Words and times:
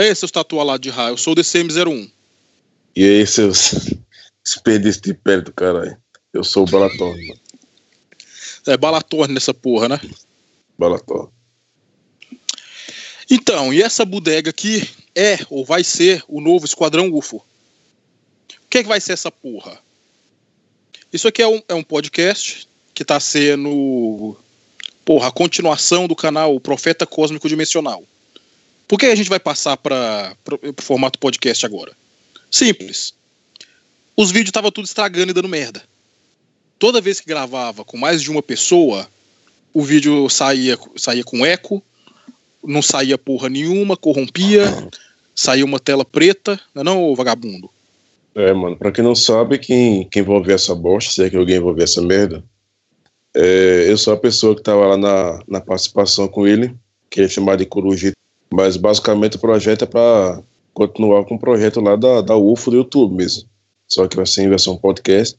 É, 0.00 0.14
seus 0.14 0.32
lá 0.50 0.78
de 0.78 0.88
raio. 0.88 1.12
Eu 1.12 1.16
sou 1.18 1.34
o 1.34 1.36
DCM01. 1.36 2.10
E 2.96 3.04
aí, 3.04 3.26
seus 3.26 3.74
desperdício 4.42 5.02
de 5.02 5.12
pele 5.12 5.42
do 5.42 5.52
caralho. 5.52 5.94
Eu 6.32 6.42
sou 6.42 6.62
o 6.62 6.66
Balatorne, 6.66 7.28
mano. 7.28 7.40
É 8.66 8.78
Balatorne 8.78 9.34
nessa 9.34 9.52
porra, 9.52 9.90
né? 9.90 10.00
Balatorne. 10.78 11.28
Então, 13.30 13.74
e 13.74 13.82
essa 13.82 14.02
bodega 14.06 14.48
aqui 14.48 14.88
é 15.14 15.38
ou 15.50 15.66
vai 15.66 15.84
ser 15.84 16.24
o 16.26 16.40
novo 16.40 16.64
Esquadrão 16.64 17.12
UFO. 17.12 17.36
O 17.36 17.44
que, 18.70 18.78
é 18.78 18.82
que 18.82 18.88
vai 18.88 19.02
ser 19.02 19.12
essa 19.12 19.30
porra? 19.30 19.78
Isso 21.12 21.28
aqui 21.28 21.42
é 21.42 21.46
um, 21.46 21.62
é 21.68 21.74
um 21.74 21.82
podcast 21.82 22.66
que 22.94 23.04
tá 23.04 23.20
sendo, 23.20 24.34
porra, 25.04 25.28
a 25.28 25.32
continuação 25.32 26.08
do 26.08 26.16
canal 26.16 26.58
Profeta 26.58 27.04
Cósmico 27.04 27.50
Dimensional. 27.50 28.02
Por 28.90 28.98
que 28.98 29.06
a 29.06 29.14
gente 29.14 29.30
vai 29.30 29.38
passar 29.38 29.76
para 29.76 30.34
o 30.76 30.82
formato 30.82 31.16
podcast 31.16 31.64
agora? 31.64 31.92
Simples. 32.50 33.14
Os 34.16 34.32
vídeos 34.32 34.48
estavam 34.48 34.72
tudo 34.72 34.84
estragando 34.84 35.30
e 35.30 35.32
dando 35.32 35.48
merda. 35.48 35.80
Toda 36.76 37.00
vez 37.00 37.20
que 37.20 37.28
gravava 37.28 37.84
com 37.84 37.96
mais 37.96 38.20
de 38.20 38.28
uma 38.32 38.42
pessoa, 38.42 39.06
o 39.72 39.80
vídeo 39.80 40.28
saía, 40.28 40.76
saía 40.96 41.22
com 41.22 41.46
eco, 41.46 41.80
não 42.64 42.82
saía 42.82 43.16
porra 43.16 43.48
nenhuma, 43.48 43.96
corrompia, 43.96 44.64
saía 45.36 45.64
uma 45.64 45.78
tela 45.78 46.04
preta, 46.04 46.58
não 46.74 46.82
é 46.82 46.84
não, 46.84 47.14
vagabundo? 47.14 47.70
É, 48.34 48.52
mano, 48.52 48.76
pra 48.76 48.90
quem 48.90 49.04
não 49.04 49.14
sabe, 49.14 49.58
quem, 49.58 50.08
quem 50.08 50.28
ouvir 50.28 50.54
essa 50.54 50.74
bosta, 50.74 51.12
se 51.12 51.22
é 51.22 51.30
que 51.30 51.36
alguém 51.36 51.60
ouvir 51.60 51.84
essa 51.84 52.02
merda, 52.02 52.42
é, 53.36 53.84
eu 53.86 53.96
sou 53.96 54.12
a 54.12 54.16
pessoa 54.16 54.56
que 54.56 54.64
tava 54.64 54.84
lá 54.84 54.96
na, 54.96 55.44
na 55.46 55.60
participação 55.60 56.26
com 56.26 56.44
ele, 56.44 56.74
que 57.08 57.20
é 57.20 57.28
chamado 57.28 57.60
de 57.60 57.66
Corujito, 57.66 58.18
mas 58.52 58.76
basicamente 58.76 59.36
o 59.36 59.40
projeto 59.40 59.82
é 59.82 59.86
pra 59.86 60.40
continuar 60.72 61.24
com 61.24 61.34
o 61.34 61.40
projeto 61.40 61.80
lá 61.80 61.96
da, 61.96 62.20
da 62.20 62.36
UFO 62.36 62.70
do 62.70 62.76
YouTube 62.78 63.14
mesmo. 63.14 63.44
Só 63.88 64.06
que 64.06 64.16
vai 64.16 64.26
ser 64.26 64.42
em 64.42 64.48
versão 64.48 64.76
podcast, 64.76 65.36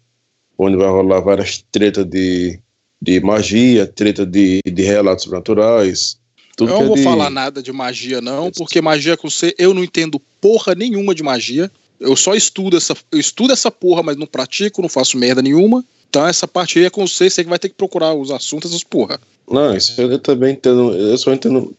onde 0.58 0.75
vai 0.75 0.88
rolar 0.88 1.21
várias 1.21 1.63
tretas 1.71 2.05
de, 2.05 2.59
de 3.02 3.19
magia, 3.21 3.88
treta 3.88 4.25
de, 4.25 4.59
de 4.66 4.83
relatos 4.83 5.23
sobrenaturais, 5.23 6.19
tudo 6.55 6.71
eu 6.71 6.80
não 6.80 6.88
vou 6.88 6.95
de... 6.95 7.03
falar 7.03 7.30
nada 7.30 7.61
de 7.61 7.71
magia, 7.71 8.21
não, 8.21 8.52
porque 8.52 8.81
magia 8.81 9.17
com 9.17 9.30
você, 9.30 9.55
eu 9.58 9.73
não 9.73 9.83
entendo 9.83 10.21
porra 10.39 10.75
nenhuma 10.75 11.16
de 11.16 11.23
magia. 11.23 11.71
Eu 11.99 12.16
só 12.16 12.33
estudo 12.33 12.77
essa, 12.77 12.95
eu 13.11 13.19
estudo 13.19 13.53
essa 13.53 13.71
porra, 13.71 14.03
mas 14.03 14.17
não 14.17 14.27
pratico, 14.27 14.81
não 14.81 14.89
faço 14.89 15.17
merda 15.17 15.41
nenhuma. 15.41 15.83
Então 16.09 16.27
essa 16.27 16.47
parte 16.47 16.80
aí 16.80 16.86
é 16.86 16.89
com 16.89 17.08
você, 17.08 17.30
você 17.30 17.43
que 17.43 17.49
vai 17.49 17.59
ter 17.59 17.69
que 17.69 17.75
procurar 17.75 18.14
os 18.14 18.31
assuntos 18.31 18.71
das 18.71 18.83
porra. 18.83 19.19
Não, 19.49 19.75
isso 19.75 19.99
eu 19.99 20.19
também 20.19 20.53
entendo. 20.53 20.93
Eu 20.93 21.17
só 21.17 21.33
entendo. 21.33 21.73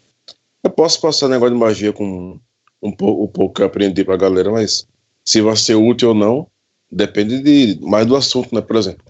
Posso 0.76 1.00
passar 1.00 1.28
negócio 1.28 1.54
de 1.54 1.60
magia 1.60 1.92
com 1.92 2.38
um 2.82 2.92
pouco, 2.92 3.24
um 3.24 3.28
pouco 3.28 3.54
que 3.54 3.62
eu 3.62 3.66
aprendi 3.66 4.04
pra 4.04 4.16
galera, 4.16 4.50
mas 4.50 4.86
se 5.24 5.40
vai 5.40 5.56
ser 5.56 5.76
útil 5.76 6.10
ou 6.10 6.14
não, 6.14 6.46
depende 6.90 7.40
de 7.40 7.78
mais 7.80 8.06
do 8.06 8.16
assunto, 8.16 8.54
né? 8.54 8.60
Por 8.60 8.76
exemplo, 8.76 9.04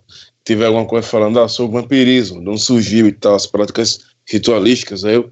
tiver 0.45 0.67
alguma 0.67 0.87
coisa 0.87 1.07
falando 1.07 1.41
ah, 1.41 1.49
sobre 1.49 1.81
vampirismo, 1.81 2.41
não 2.41 2.57
surgiu 2.57 3.09
e 3.09 3.13
tal, 3.13 3.35
as 3.35 3.47
práticas 3.47 4.01
ritualísticas, 4.29 5.05
aí 5.05 5.15
eu 5.15 5.31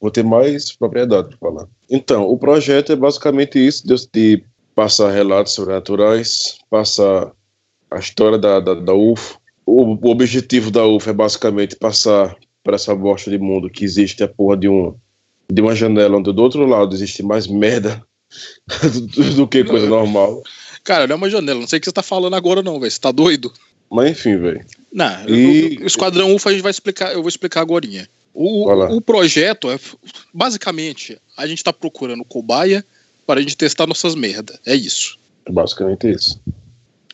vou 0.00 0.10
ter 0.10 0.24
mais 0.24 0.76
propriedade 0.76 1.28
para 1.28 1.38
falar. 1.38 1.68
Então, 1.88 2.24
o 2.24 2.36
projeto 2.36 2.92
é 2.92 2.96
basicamente 2.96 3.64
isso, 3.64 3.86
de, 3.86 3.94
de 4.12 4.44
passar 4.74 5.12
relatos 5.12 5.52
sobrenaturais, 5.52 6.58
passar 6.68 7.32
a 7.90 7.98
história 7.98 8.38
da, 8.38 8.58
da, 8.58 8.74
da 8.74 8.94
UFO. 8.94 9.38
O, 9.64 9.94
o, 9.94 10.10
objetivo 10.10 10.70
da 10.70 10.84
UFO 10.84 11.10
é 11.10 11.12
basicamente 11.12 11.76
passar 11.76 12.36
para 12.64 12.74
essa 12.74 12.94
bosta 12.94 13.30
de 13.30 13.38
mundo 13.38 13.70
que 13.70 13.84
existe 13.84 14.22
a 14.22 14.28
porra 14.28 14.56
de, 14.56 14.68
um, 14.68 14.94
de 15.52 15.60
uma 15.60 15.74
janela 15.74 16.16
onde 16.16 16.32
do 16.32 16.42
outro 16.42 16.66
lado 16.66 16.94
existe 16.94 17.22
mais 17.22 17.46
merda 17.46 18.02
do, 19.14 19.34
do 19.36 19.48
que 19.48 19.62
coisa 19.64 19.86
normal. 19.86 20.42
Cara, 20.82 21.06
não 21.06 21.14
é 21.14 21.16
uma 21.16 21.30
janela, 21.30 21.60
não 21.60 21.68
sei 21.68 21.78
o 21.78 21.80
que 21.80 21.86
você 21.86 21.92
tá 21.92 22.02
falando 22.02 22.34
agora 22.34 22.62
não, 22.62 22.80
velho, 22.80 22.90
você 22.90 22.98
tá 22.98 23.12
doido? 23.12 23.52
Mas 23.90 24.10
enfim, 24.10 24.38
velho. 24.38 24.64
Não, 24.92 25.28
e... 25.28 25.78
o, 25.80 25.82
o 25.82 25.86
Esquadrão 25.86 26.34
UFO 26.34 26.48
a 26.48 26.52
gente 26.52 26.62
vai 26.62 26.70
explicar, 26.70 27.12
eu 27.12 27.20
vou 27.20 27.28
explicar 27.28 27.60
agora. 27.60 27.86
O, 28.34 28.96
o 28.96 29.00
projeto 29.02 29.70
é 29.70 29.78
basicamente 30.32 31.18
a 31.36 31.46
gente 31.46 31.58
está 31.58 31.72
procurando 31.72 32.24
cobaia 32.24 32.82
para 33.26 33.38
a 33.38 33.42
gente 33.42 33.56
testar 33.56 33.86
nossas 33.86 34.14
merdas. 34.14 34.58
É 34.64 34.74
isso. 34.74 35.18
É 35.44 35.52
basicamente 35.52 36.10
isso. 36.10 36.40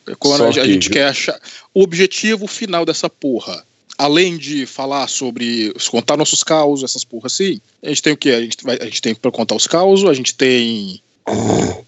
É 0.07 0.15
quando 0.15 0.45
a 0.45 0.65
gente 0.65 0.89
quer 0.89 1.07
achar. 1.07 1.37
O 1.73 1.83
objetivo 1.83 2.47
final 2.47 2.85
dessa 2.85 3.09
porra, 3.09 3.65
além 3.99 4.37
de 4.37 4.65
falar 4.65 5.07
sobre. 5.07 5.73
contar 5.91 6.15
nossos 6.15 6.41
causos, 6.41 6.89
essas 6.89 7.03
porras 7.03 7.33
assim, 7.33 7.59
a 7.83 7.89
gente 7.89 8.01
tem 8.01 8.13
o 8.13 8.17
quê? 8.17 8.29
A 8.29 8.41
gente, 8.41 8.63
vai, 8.63 8.77
a 8.77 8.85
gente 8.85 9.01
tem 9.01 9.13
para 9.13 9.29
contar 9.29 9.55
os 9.55 9.67
causos, 9.67 10.09
a 10.09 10.13
gente 10.13 10.33
tem. 10.33 11.01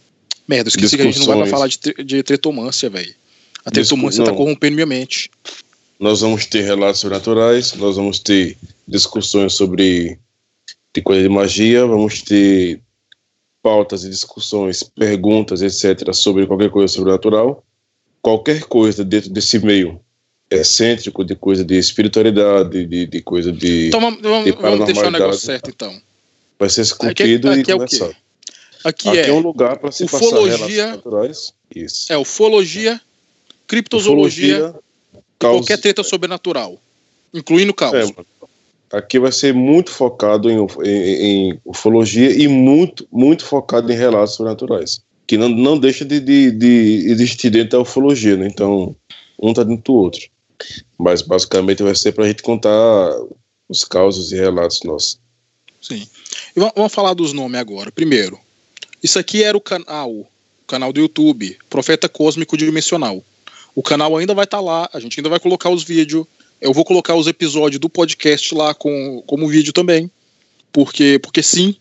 Merda, 0.48 0.68
esqueci 0.68 0.98
que 0.98 1.02
a 1.02 1.06
gente 1.06 1.20
não 1.20 1.40
vai 1.40 1.48
falar 1.48 1.68
de, 1.68 1.78
de 2.04 2.22
tretomância, 2.22 2.90
velho. 2.90 3.16
A 3.64 3.72
tretomância 3.72 4.22
está 4.22 4.34
corrompendo 4.34 4.76
minha 4.76 4.86
mente. 4.86 5.32
Nós 5.98 6.20
vamos 6.20 6.46
ter 6.46 6.64
relatos 6.64 7.00
sobrenaturais, 7.00 7.74
nós 7.76 7.96
vamos 7.96 8.20
ter 8.20 8.58
discussões 8.86 9.54
sobre 9.54 10.20
de 10.94 11.02
coisa 11.02 11.22
de 11.22 11.30
magia, 11.30 11.86
vamos 11.86 12.22
ter 12.22 12.82
pautas 13.64 14.04
e 14.04 14.10
discussões, 14.10 14.84
perguntas, 14.84 15.62
etc., 15.62 16.12
sobre 16.14 16.46
qualquer 16.46 16.70
coisa 16.70 16.92
sobrenatural. 16.92 17.64
Qualquer 18.22 18.64
coisa 18.64 19.06
dentro 19.06 19.30
desse 19.30 19.60
meio 19.60 20.02
excêntrico, 20.52 21.24
de 21.24 21.34
coisa 21.34 21.64
de 21.64 21.78
espiritualidade, 21.78 22.86
de, 22.86 23.06
de 23.08 23.22
coisa 23.22 23.52
de. 23.52 23.88
Então 23.88 24.02
vamos, 24.02 24.22
vamos, 24.22 24.52
vamos 24.52 24.86
deixar 24.86 25.08
o 25.08 25.12
negócio 25.12 25.42
certo, 25.42 25.70
então. 25.70 25.98
Vai 26.60 26.70
ser 26.70 26.82
esculpido 26.82 27.50
aqui, 27.50 27.72
aqui 27.72 27.72
e 27.72 28.04
é. 28.04 28.12
Aqui, 28.84 29.10
aqui 29.10 29.20
é, 29.20 29.30
é 29.30 29.32
um 29.32 29.40
lugar 29.40 29.78
para 29.78 29.92
se 29.92 30.04
ufologia, 30.04 30.58
passar 30.58 30.96
naturais. 30.98 31.54
Isso. 31.74 32.12
É 32.12 32.18
ufologia, 32.18 33.00
criptozoologia, 33.66 34.58
ufologia, 34.58 34.82
qualquer 35.40 35.80
treta 35.80 36.04
sobrenatural, 36.04 36.78
incluindo 37.34 37.74
caos. 37.74 38.12
É, 38.12 38.98
aqui 38.98 39.18
vai 39.18 39.32
ser 39.32 39.54
muito 39.54 39.90
focado 39.90 40.52
em, 40.52 40.58
em, 40.84 40.90
em, 40.90 41.60
ufologia 41.64 42.32
e 42.32 42.48
muito, 42.48 43.08
muito 43.12 43.46
focado 43.46 43.92
em 43.92 43.96
relatos 43.96 44.36
sobrenaturais, 44.36 45.02
que 45.26 45.38
não, 45.38 45.48
não 45.48 45.80
deixa 45.80 46.04
de, 46.04 46.20
de, 46.20 46.52
de 46.52 47.06
existir 47.10 47.50
dentro 47.50 47.78
da 47.78 47.80
ufologia, 47.80 48.36
né? 48.36 48.48
Então, 48.48 48.96
um 49.40 49.54
tá 49.54 49.64
dentro 49.64 49.84
do 49.84 49.94
outro. 49.94 50.22
Mas 50.98 51.22
basicamente 51.22 51.84
vai 51.84 51.96
ser 51.96 52.12
para 52.12 52.26
a 52.26 52.28
gente 52.28 52.44
contar 52.44 53.16
os 53.68 53.84
causos 53.84 54.32
e 54.32 54.36
relatos 54.36 54.82
nossos. 54.84 55.20
Sim. 55.82 56.08
E 56.56 56.60
vamos 56.60 56.94
falar 56.94 57.14
dos 57.14 57.34
nomes 57.34 57.60
agora. 57.60 57.92
Primeiro, 57.92 58.40
isso 59.02 59.18
aqui 59.18 59.44
era 59.44 59.58
o 59.58 59.62
canal, 59.62 60.12
o 60.12 60.28
canal 60.68 60.94
do 60.94 61.00
YouTube, 61.00 61.58
Profeta 61.70 62.08
Cósmico 62.08 62.56
Dimensional. 62.56 63.24
O 63.74 63.82
canal 63.82 64.16
ainda 64.18 64.34
vai 64.34 64.44
estar 64.44 64.58
tá 64.58 64.64
lá, 64.64 64.90
a 64.94 65.00
gente 65.00 65.20
ainda 65.20 65.30
vai 65.30 65.40
colocar 65.40 65.70
os 65.70 65.84
vídeos, 65.84 66.26
eu 66.60 66.74
vou 66.74 66.86
colocar 66.86 67.16
os 67.16 67.26
episódios 67.26 67.80
do 67.80 67.90
podcast 67.90 68.54
lá 68.54 68.74
com, 68.74 69.24
como 69.26 69.48
vídeo 69.48 69.74
também. 69.74 70.12
Porque, 70.72 71.20
porque 71.20 71.42
sim. 71.42 71.76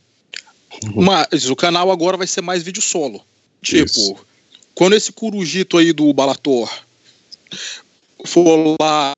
Uhum. 0.85 1.03
Mas 1.03 1.51
o 1.51 1.57
canal 1.57 1.91
agora 1.91 2.17
vai 2.17 2.27
ser 2.27 2.41
mais 2.41 2.63
vídeo 2.63 2.81
solo. 2.81 3.21
Tipo, 3.63 3.85
Isso. 3.85 4.17
quando 4.75 4.95
esse 4.95 5.13
curujito 5.13 5.77
aí 5.77 5.93
do 5.93 6.13
Balator 6.13 6.71
for 8.27 8.77
lá 8.81 9.13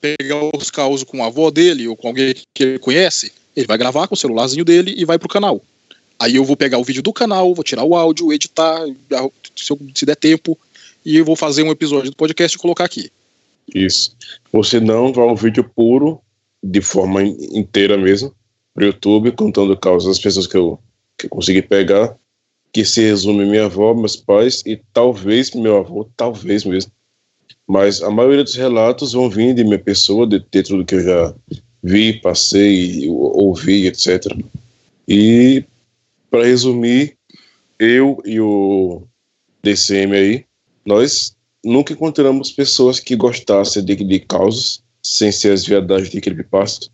pegar 0.00 0.56
os 0.56 0.70
causos 0.70 1.04
com 1.04 1.22
a 1.22 1.26
avó 1.26 1.50
dele 1.50 1.86
ou 1.86 1.96
com 1.96 2.08
alguém 2.08 2.34
que 2.54 2.62
ele 2.62 2.78
conhece, 2.78 3.32
ele 3.54 3.66
vai 3.66 3.76
gravar 3.76 4.08
com 4.08 4.14
o 4.14 4.18
celularzinho 4.18 4.64
dele 4.64 4.94
e 4.96 5.04
vai 5.04 5.18
pro 5.18 5.28
canal. 5.28 5.60
Aí 6.18 6.36
eu 6.36 6.44
vou 6.44 6.56
pegar 6.56 6.78
o 6.78 6.84
vídeo 6.84 7.02
do 7.02 7.12
canal, 7.12 7.54
vou 7.54 7.64
tirar 7.64 7.84
o 7.84 7.96
áudio, 7.96 8.32
editar, 8.32 8.84
se, 9.56 9.72
eu, 9.72 9.78
se 9.94 10.04
der 10.04 10.16
tempo, 10.16 10.58
e 11.04 11.16
eu 11.16 11.24
vou 11.24 11.36
fazer 11.36 11.62
um 11.62 11.70
episódio 11.70 12.10
do 12.10 12.16
podcast 12.16 12.56
e 12.56 12.60
colocar 12.60 12.84
aqui. 12.84 13.10
Isso. 13.74 14.14
Ou 14.52 14.62
se 14.62 14.80
não, 14.80 15.12
vai 15.12 15.24
um 15.26 15.34
vídeo 15.34 15.64
puro, 15.64 16.20
de 16.62 16.80
forma 16.80 17.22
inteira 17.22 17.96
mesmo, 17.96 18.34
pro 18.74 18.84
YouTube, 18.84 19.32
contando 19.32 19.76
causas 19.76 20.08
das 20.08 20.18
pessoas 20.18 20.46
que 20.46 20.56
eu, 20.56 20.78
que 21.16 21.26
eu 21.26 21.30
consegui 21.30 21.62
pegar, 21.62 22.14
que 22.72 22.84
se 22.84 23.00
resume 23.00 23.46
minha 23.46 23.64
avó, 23.64 23.94
meus 23.94 24.16
pais 24.16 24.62
e 24.66 24.80
talvez 24.92 25.52
meu 25.52 25.78
avô, 25.78 26.08
talvez 26.16 26.64
mesmo. 26.64 26.92
Mas 27.66 28.02
a 28.02 28.10
maioria 28.10 28.44
dos 28.44 28.54
relatos 28.54 29.12
vão 29.12 29.30
vir 29.30 29.54
de 29.54 29.64
minha 29.64 29.78
pessoa, 29.78 30.26
de 30.26 30.40
ter 30.40 30.64
tudo 30.64 30.84
que 30.84 30.96
eu 30.96 31.04
já 31.04 31.34
vi, 31.82 32.20
passei, 32.20 33.08
ouvi, 33.08 33.86
etc. 33.86 34.26
E, 35.08 35.64
para 36.30 36.44
resumir, 36.44 37.16
eu 37.78 38.20
e 38.24 38.40
o 38.40 39.02
DCM 39.62 40.14
aí, 40.14 40.44
nós 40.84 41.34
nunca 41.64 41.92
encontramos 41.92 42.50
pessoas 42.50 43.00
que 43.00 43.16
gostassem 43.16 43.84
de, 43.84 43.96
de 43.96 44.26
sem 45.02 45.32
ser 45.32 45.52
as 45.52 45.64
viadagens 45.64 46.10
de 46.10 46.20
creepypasta, 46.20 46.88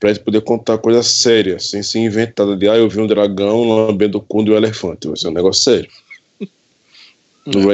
pra 0.00 0.12
gente 0.12 0.24
poder 0.24 0.40
contar 0.42 0.78
coisas 0.78 1.06
sérias, 1.06 1.70
sem 1.70 1.82
ser 1.82 1.98
inventada 2.00 2.56
de, 2.56 2.68
ah, 2.68 2.76
eu 2.76 2.88
vi 2.88 3.00
um 3.00 3.06
dragão 3.06 3.68
lambendo 3.68 4.18
o 4.18 4.22
cu 4.22 4.42
do 4.42 4.54
elefante. 4.54 5.08
Vai 5.08 5.16
ser 5.16 5.28
um 5.28 5.32
negócio 5.32 5.62
sério. 5.62 5.90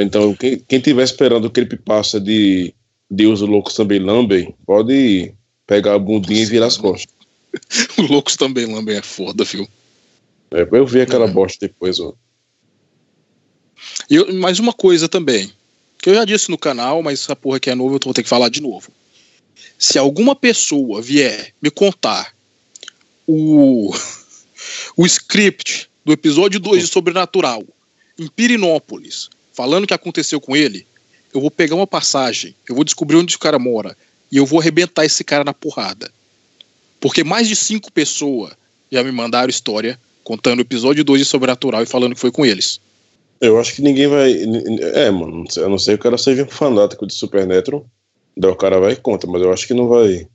Então, 0.01 0.33
quem, 0.35 0.59
quem 0.59 0.79
tiver 0.79 1.03
esperando 1.03 1.45
o 1.45 1.51
creepypasta 1.51 2.19
de 2.19 2.73
Deus 3.09 3.41
os 3.41 3.49
loucos 3.49 3.73
também 3.73 3.99
lambem, 3.99 4.55
pode 4.65 5.33
pegar 5.67 5.95
a 5.95 5.99
bundinha 5.99 6.41
e 6.41 6.45
virar 6.45 6.67
as 6.67 6.77
costas. 6.77 7.13
Os 7.97 8.09
loucos 8.09 8.35
também 8.35 8.65
lambem 8.65 8.97
é 8.97 9.01
foda, 9.01 9.43
viu? 9.45 9.67
É, 10.51 10.67
eu 10.71 10.85
vi 10.85 11.01
aquela 11.01 11.25
é. 11.25 11.31
bosta 11.31 11.67
depois, 11.67 11.99
ó. 11.99 12.13
E 14.09 14.33
mais 14.33 14.59
uma 14.59 14.73
coisa 14.73 15.07
também, 15.07 15.51
que 15.99 16.09
eu 16.09 16.15
já 16.15 16.25
disse 16.25 16.51
no 16.51 16.57
canal, 16.57 17.01
mas 17.01 17.21
essa 17.21 17.35
porra 17.35 17.59
que 17.59 17.69
é 17.69 17.75
nova 17.75 17.95
eu 17.95 17.99
vou 18.03 18.13
ter 18.13 18.23
que 18.23 18.29
falar 18.29 18.49
de 18.49 18.61
novo. 18.61 18.91
Se 19.77 19.97
alguma 19.97 20.35
pessoa 20.35 21.01
vier 21.01 21.53
me 21.61 21.71
contar 21.71 22.33
o, 23.27 23.93
o 24.97 25.05
script 25.05 25.89
do 26.03 26.11
episódio 26.11 26.59
2 26.59 26.83
de 26.83 26.87
Sobrenatural 26.87 27.63
em 28.19 28.27
Pirinópolis, 28.27 29.29
falando 29.55 29.85
o 29.85 29.87
que 29.87 29.93
aconteceu 29.93 30.39
com 30.41 30.55
ele, 30.55 30.85
eu 31.33 31.39
vou 31.39 31.49
pegar 31.49 31.75
uma 31.75 31.87
passagem, 31.87 32.53
eu 32.67 32.75
vou 32.75 32.83
descobrir 32.83 33.15
onde 33.15 33.35
o 33.35 33.39
cara 33.39 33.57
mora 33.57 33.95
e 34.31 34.37
eu 34.37 34.45
vou 34.45 34.59
arrebentar 34.59 35.05
esse 35.05 35.23
cara 35.23 35.43
na 35.43 35.53
porrada. 35.53 36.11
Porque 36.99 37.23
mais 37.23 37.47
de 37.47 37.55
cinco 37.55 37.91
pessoas 37.91 38.53
já 38.91 39.03
me 39.03 39.11
mandaram 39.11 39.49
história 39.49 39.99
contando 40.23 40.59
o 40.59 40.61
episódio 40.61 41.03
2 41.03 41.21
de 41.21 41.25
Sobrenatural 41.25 41.83
e 41.83 41.85
falando 41.85 42.15
que 42.15 42.21
foi 42.21 42.31
com 42.31 42.45
eles. 42.45 42.79
Eu 43.39 43.59
acho 43.59 43.75
que 43.75 43.81
ninguém 43.81 44.07
vai. 44.07 44.33
É, 44.93 45.11
mano, 45.11 45.45
eu 45.55 45.69
não 45.69 45.77
sei 45.77 45.95
que 45.95 46.01
o 46.01 46.03
cara 46.03 46.17
seja 46.17 46.43
um 46.43 46.49
fanático 46.49 47.05
de 47.05 47.13
Supernatural, 47.13 47.85
daí 48.35 48.51
o 48.51 48.55
cara 48.55 48.79
vai 48.79 48.93
e 48.93 48.97
conta, 48.97 49.27
mas 49.27 49.41
eu 49.41 49.51
acho 49.51 49.67
que 49.67 49.73
não 49.73 49.87
vai 49.87 50.27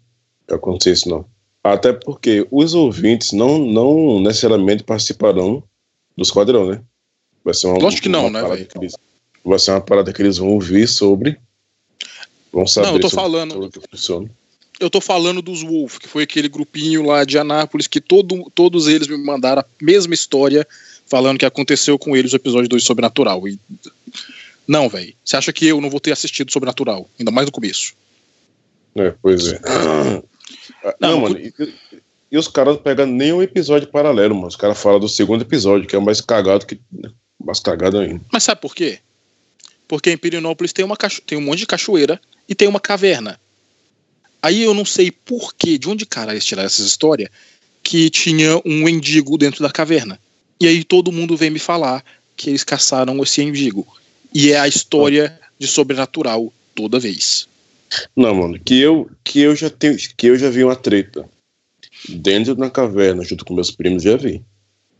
acontecer 0.48 0.92
isso, 0.92 1.08
não. 1.08 1.26
Até 1.62 1.92
porque 1.92 2.46
os 2.50 2.74
ouvintes 2.74 3.32
não, 3.32 3.58
não 3.58 4.20
necessariamente 4.20 4.82
participarão 4.82 5.62
do 6.16 6.22
esquadrão, 6.22 6.66
né? 6.66 6.80
Vai 7.44 7.54
ser 7.54 7.66
uma, 7.66 7.78
Lógico 7.78 8.02
que 8.02 8.08
não, 8.08 8.30
né? 8.30 8.40
Vai 9.44 9.58
ser 9.58 9.72
uma 9.72 9.80
parada 9.80 10.12
que 10.12 10.22
eles 10.22 10.38
vão 10.38 10.48
ouvir 10.48 10.88
sobre. 10.88 11.38
Vão 12.52 12.66
saber 12.66 12.88
não, 12.88 12.94
eu 12.94 13.00
tô 13.00 13.10
falando. 13.10 13.70
Eu 14.78 14.90
tô 14.90 15.00
falando 15.00 15.42
dos 15.42 15.62
Wolf, 15.62 15.98
que 15.98 16.08
foi 16.08 16.22
aquele 16.22 16.48
grupinho 16.48 17.04
lá 17.04 17.24
de 17.24 17.36
Anápolis 17.36 17.86
que 17.86 18.00
todo, 18.00 18.50
todos 18.54 18.88
eles 18.88 19.08
me 19.08 19.16
mandaram 19.18 19.60
a 19.60 19.66
mesma 19.80 20.14
história 20.14 20.66
falando 21.06 21.38
que 21.38 21.44
aconteceu 21.44 21.98
com 21.98 22.16
eles 22.16 22.32
o 22.32 22.36
episódio 22.36 22.68
2 22.68 22.82
Sobrenatural. 22.82 23.46
E... 23.46 23.58
Não, 24.66 24.88
velho. 24.88 25.12
Você 25.22 25.36
acha 25.36 25.52
que 25.52 25.66
eu 25.66 25.80
não 25.80 25.90
vou 25.90 26.00
ter 26.00 26.12
assistido 26.12 26.50
Sobrenatural? 26.50 27.06
Ainda 27.18 27.30
mais 27.30 27.46
no 27.46 27.52
começo. 27.52 27.92
É, 28.94 29.12
pois 29.20 29.48
é. 29.48 29.60
Não, 30.98 31.10
não 31.10 31.20
mano. 31.20 31.38
E, 31.38 31.52
e, 32.32 32.38
os 32.38 32.48
caras 32.48 32.78
pegam 32.78 33.04
nem 33.04 33.34
um 33.34 33.42
episódio 33.42 33.88
paralelo, 33.88 34.34
mano. 34.34 34.46
Os 34.46 34.56
caras 34.56 34.80
falam 34.80 34.98
do 34.98 35.08
segundo 35.08 35.42
episódio, 35.42 35.86
que 35.86 35.94
é 35.94 35.98
mais 35.98 36.22
cagado 36.22 36.64
que. 36.64 36.80
Mais 37.38 37.60
cagado 37.60 37.98
ainda. 37.98 38.22
Mas 38.32 38.44
sabe 38.44 38.62
por 38.62 38.74
quê? 38.74 38.98
Porque 39.90 40.12
em 40.12 40.16
Pirinópolis 40.16 40.72
tem, 40.72 40.84
uma 40.84 40.96
tem 41.26 41.36
um 41.36 41.40
monte 41.40 41.58
de 41.58 41.66
cachoeira 41.66 42.20
e 42.48 42.54
tem 42.54 42.68
uma 42.68 42.78
caverna. 42.78 43.40
Aí 44.40 44.62
eu 44.62 44.72
não 44.72 44.84
sei 44.84 45.10
por 45.10 45.52
que, 45.52 45.76
de 45.76 45.88
onde 45.88 46.06
cara 46.06 46.30
eles 46.30 46.44
tiraram 46.44 46.68
essas 46.68 46.86
histórias, 46.86 47.28
que 47.82 48.08
tinha 48.08 48.62
um 48.64 48.84
mendigo 48.84 49.36
dentro 49.36 49.64
da 49.64 49.68
caverna. 49.68 50.16
E 50.60 50.68
aí 50.68 50.84
todo 50.84 51.10
mundo 51.10 51.36
vem 51.36 51.50
me 51.50 51.58
falar 51.58 52.04
que 52.36 52.50
eles 52.50 52.62
caçaram 52.62 53.20
esse 53.20 53.44
mendigo. 53.44 53.84
E 54.32 54.52
é 54.52 54.60
a 54.60 54.68
história 54.68 55.36
de 55.58 55.66
sobrenatural 55.66 56.52
toda 56.72 57.00
vez. 57.00 57.48
Não, 58.14 58.32
mano, 58.32 58.60
que 58.60 58.80
eu 58.80 59.10
que 59.24 59.40
eu 59.40 59.56
já 59.56 59.68
tenho, 59.68 59.96
que 60.16 60.28
eu 60.28 60.38
já 60.38 60.50
vi 60.50 60.62
uma 60.62 60.76
treta 60.76 61.28
dentro 62.08 62.54
da 62.54 62.70
caverna 62.70 63.24
junto 63.24 63.44
com 63.44 63.54
meus 63.54 63.72
primos 63.72 64.04
já 64.04 64.16
vi. 64.16 64.40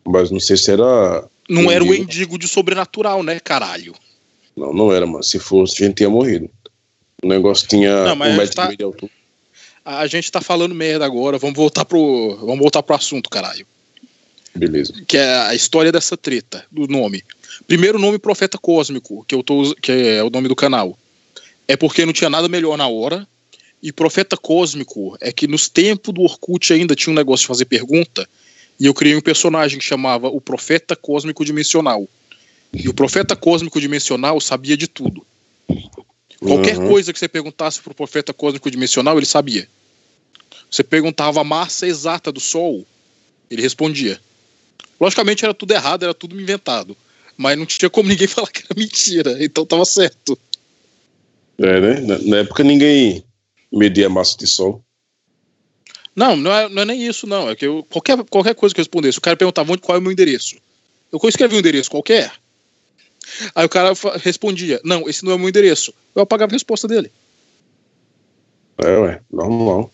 Mas 0.05 0.33
não 0.33 0.41
sei 0.41 0.57
se 0.57 0.73
era 0.73 1.29
Não 1.49 1.71
era 1.71 1.85
o 1.85 1.87
mendigo 1.87 2.37
de 2.37 2.49
sobrenatural, 2.49 3.23
né, 3.23 3.39
caralho? 3.39 3.95
Não, 4.57 4.73
não 4.73 4.93
era, 4.93 5.07
mano. 5.07 5.23
Se 5.23 5.39
fosse, 5.39 5.83
a 5.83 5.87
gente 5.87 5.97
tinha 5.97 6.11
morrido. 6.11 6.51
O 7.23 7.29
negócio 7.29 7.69
tinha 7.69 8.05
não, 8.05 8.15
um 8.15 8.37
metro 8.37 8.55
tá... 8.55 8.65
e 8.65 8.67
meio 8.69 8.79
de 8.79 8.85
altura. 8.85 9.13
A 9.85 10.07
gente 10.07 10.31
tá 10.31 10.41
falando 10.41 10.75
merda 10.75 11.05
agora, 11.05 11.39
vamos 11.39 11.57
voltar 11.57 11.85
pro. 11.85 12.37
Vamos 12.41 12.59
voltar 12.59 12.83
pro 12.83 12.95
assunto, 12.95 13.31
caralho. 13.31 13.67
Beleza. 14.55 14.93
Que 15.07 15.17
é 15.17 15.35
a 15.43 15.55
história 15.55 15.93
dessa 15.93 16.17
treta, 16.17 16.65
do 16.71 16.87
nome. 16.87 17.23
Primeiro 17.67 17.99
nome 17.99 18.19
Profeta 18.19 18.59
Cósmico, 18.59 19.25
que, 19.27 19.35
eu 19.35 19.43
tô, 19.43 19.75
que 19.77 19.93
é 19.93 20.23
o 20.23 20.31
nome 20.31 20.49
do 20.49 20.57
canal. 20.57 20.99
É 21.67 21.77
porque 21.77 22.05
não 22.05 22.13
tinha 22.13 22.29
nada 22.29 22.49
melhor 22.49 22.77
na 22.77 22.89
hora. 22.89 23.27
E 23.83 23.93
Profeta 23.93 24.37
Cósmico 24.37 25.17
é 25.21 25.33
que 25.33 25.47
nos 25.47 25.69
tempos 25.69 26.13
do 26.13 26.23
Orkut 26.23 26.73
ainda 26.73 26.95
tinha 26.95 27.13
um 27.13 27.17
negócio 27.17 27.45
de 27.45 27.49
fazer 27.49 27.65
pergunta. 27.65 28.29
E 28.79 28.87
eu 28.87 28.95
criei 28.95 29.17
um 29.17 29.21
personagem 29.21 29.79
que 29.79 29.85
chamava 29.85 30.29
o 30.29 30.41
Profeta 30.41 30.95
Cósmico 30.97 31.45
Dimensional. 31.45 32.07
E 32.73 32.89
o 32.89 32.95
Profeta 32.95 33.35
Cósmico 33.35 33.81
Dimensional 33.81 34.41
sabia 34.41 34.77
de 34.77 34.87
tudo. 34.87 35.27
Qualquer 36.39 36.79
uhum. 36.79 36.89
coisa 36.89 37.13
que 37.13 37.19
você 37.19 37.29
perguntasse 37.29 37.81
pro 37.81 37.95
Profeta 37.95 38.33
Cósmico 38.33 38.71
Dimensional, 38.71 39.17
ele 39.19 39.27
sabia. 39.27 39.69
Você 40.71 40.83
perguntava 40.83 41.41
a 41.41 41.45
massa 41.45 41.87
exata 41.87 42.31
do 42.31 42.41
Sol, 42.41 42.87
ele 43.51 43.61
respondia. 43.61 44.21
Logicamente 45.01 45.45
era 45.45 45.53
tudo 45.53 45.73
errado, 45.73 46.05
era 46.05 46.15
tudo 46.15 46.41
inventado. 46.41 46.97
Mas 47.37 47.59
não 47.59 47.67
tinha 47.67 47.91
como 47.91 48.09
ninguém 48.11 48.29
falar 48.29 48.49
que 48.49 48.63
era 48.63 48.79
mentira, 48.79 49.45
então 49.45 49.67
tava 49.67 49.85
certo. 49.85 50.39
É, 51.59 51.81
né? 51.81 52.01
Na, 52.01 52.19
na 52.19 52.37
época 52.39 52.63
ninguém 52.63 53.25
media 53.73 54.07
a 54.07 54.11
massa 54.11 54.37
de 54.39 54.47
sol. 54.47 54.83
Não, 56.15 56.37
não 56.37 56.53
é, 56.53 56.69
não 56.69 56.83
é 56.83 56.85
nem 56.85 57.07
isso, 57.07 57.27
não. 57.27 57.49
É 57.51 57.57
que 57.57 57.67
eu, 57.67 57.87
qualquer, 57.89 58.23
qualquer 58.25 58.55
coisa 58.55 58.75
que 58.75 58.81
eu 58.81 58.83
respondesse, 58.83 59.19
o 59.19 59.23
cara 59.23 59.37
perguntava 59.37 59.73
onde, 59.73 59.83
qual 59.83 59.97
é 59.97 59.99
o 59.99 60.03
meu 60.03 60.13
endereço. 60.13 60.57
Eu 61.13 61.21
escrevi 61.29 61.57
um 61.57 61.59
endereço 61.59 61.91
qualquer. 61.91 62.33
Aí 63.55 63.65
o 63.65 63.69
cara 63.69 63.93
respondia: 64.23 64.81
Não, 64.85 65.09
esse 65.09 65.25
não 65.25 65.33
é 65.33 65.35
o 65.35 65.39
meu 65.39 65.49
endereço. 65.49 65.93
Eu 66.15 66.23
apagava 66.23 66.53
a 66.53 66.55
resposta 66.55 66.89
dele. 66.89 67.11
É, 68.79 68.97
ué, 68.99 69.21
normal. 69.31 69.93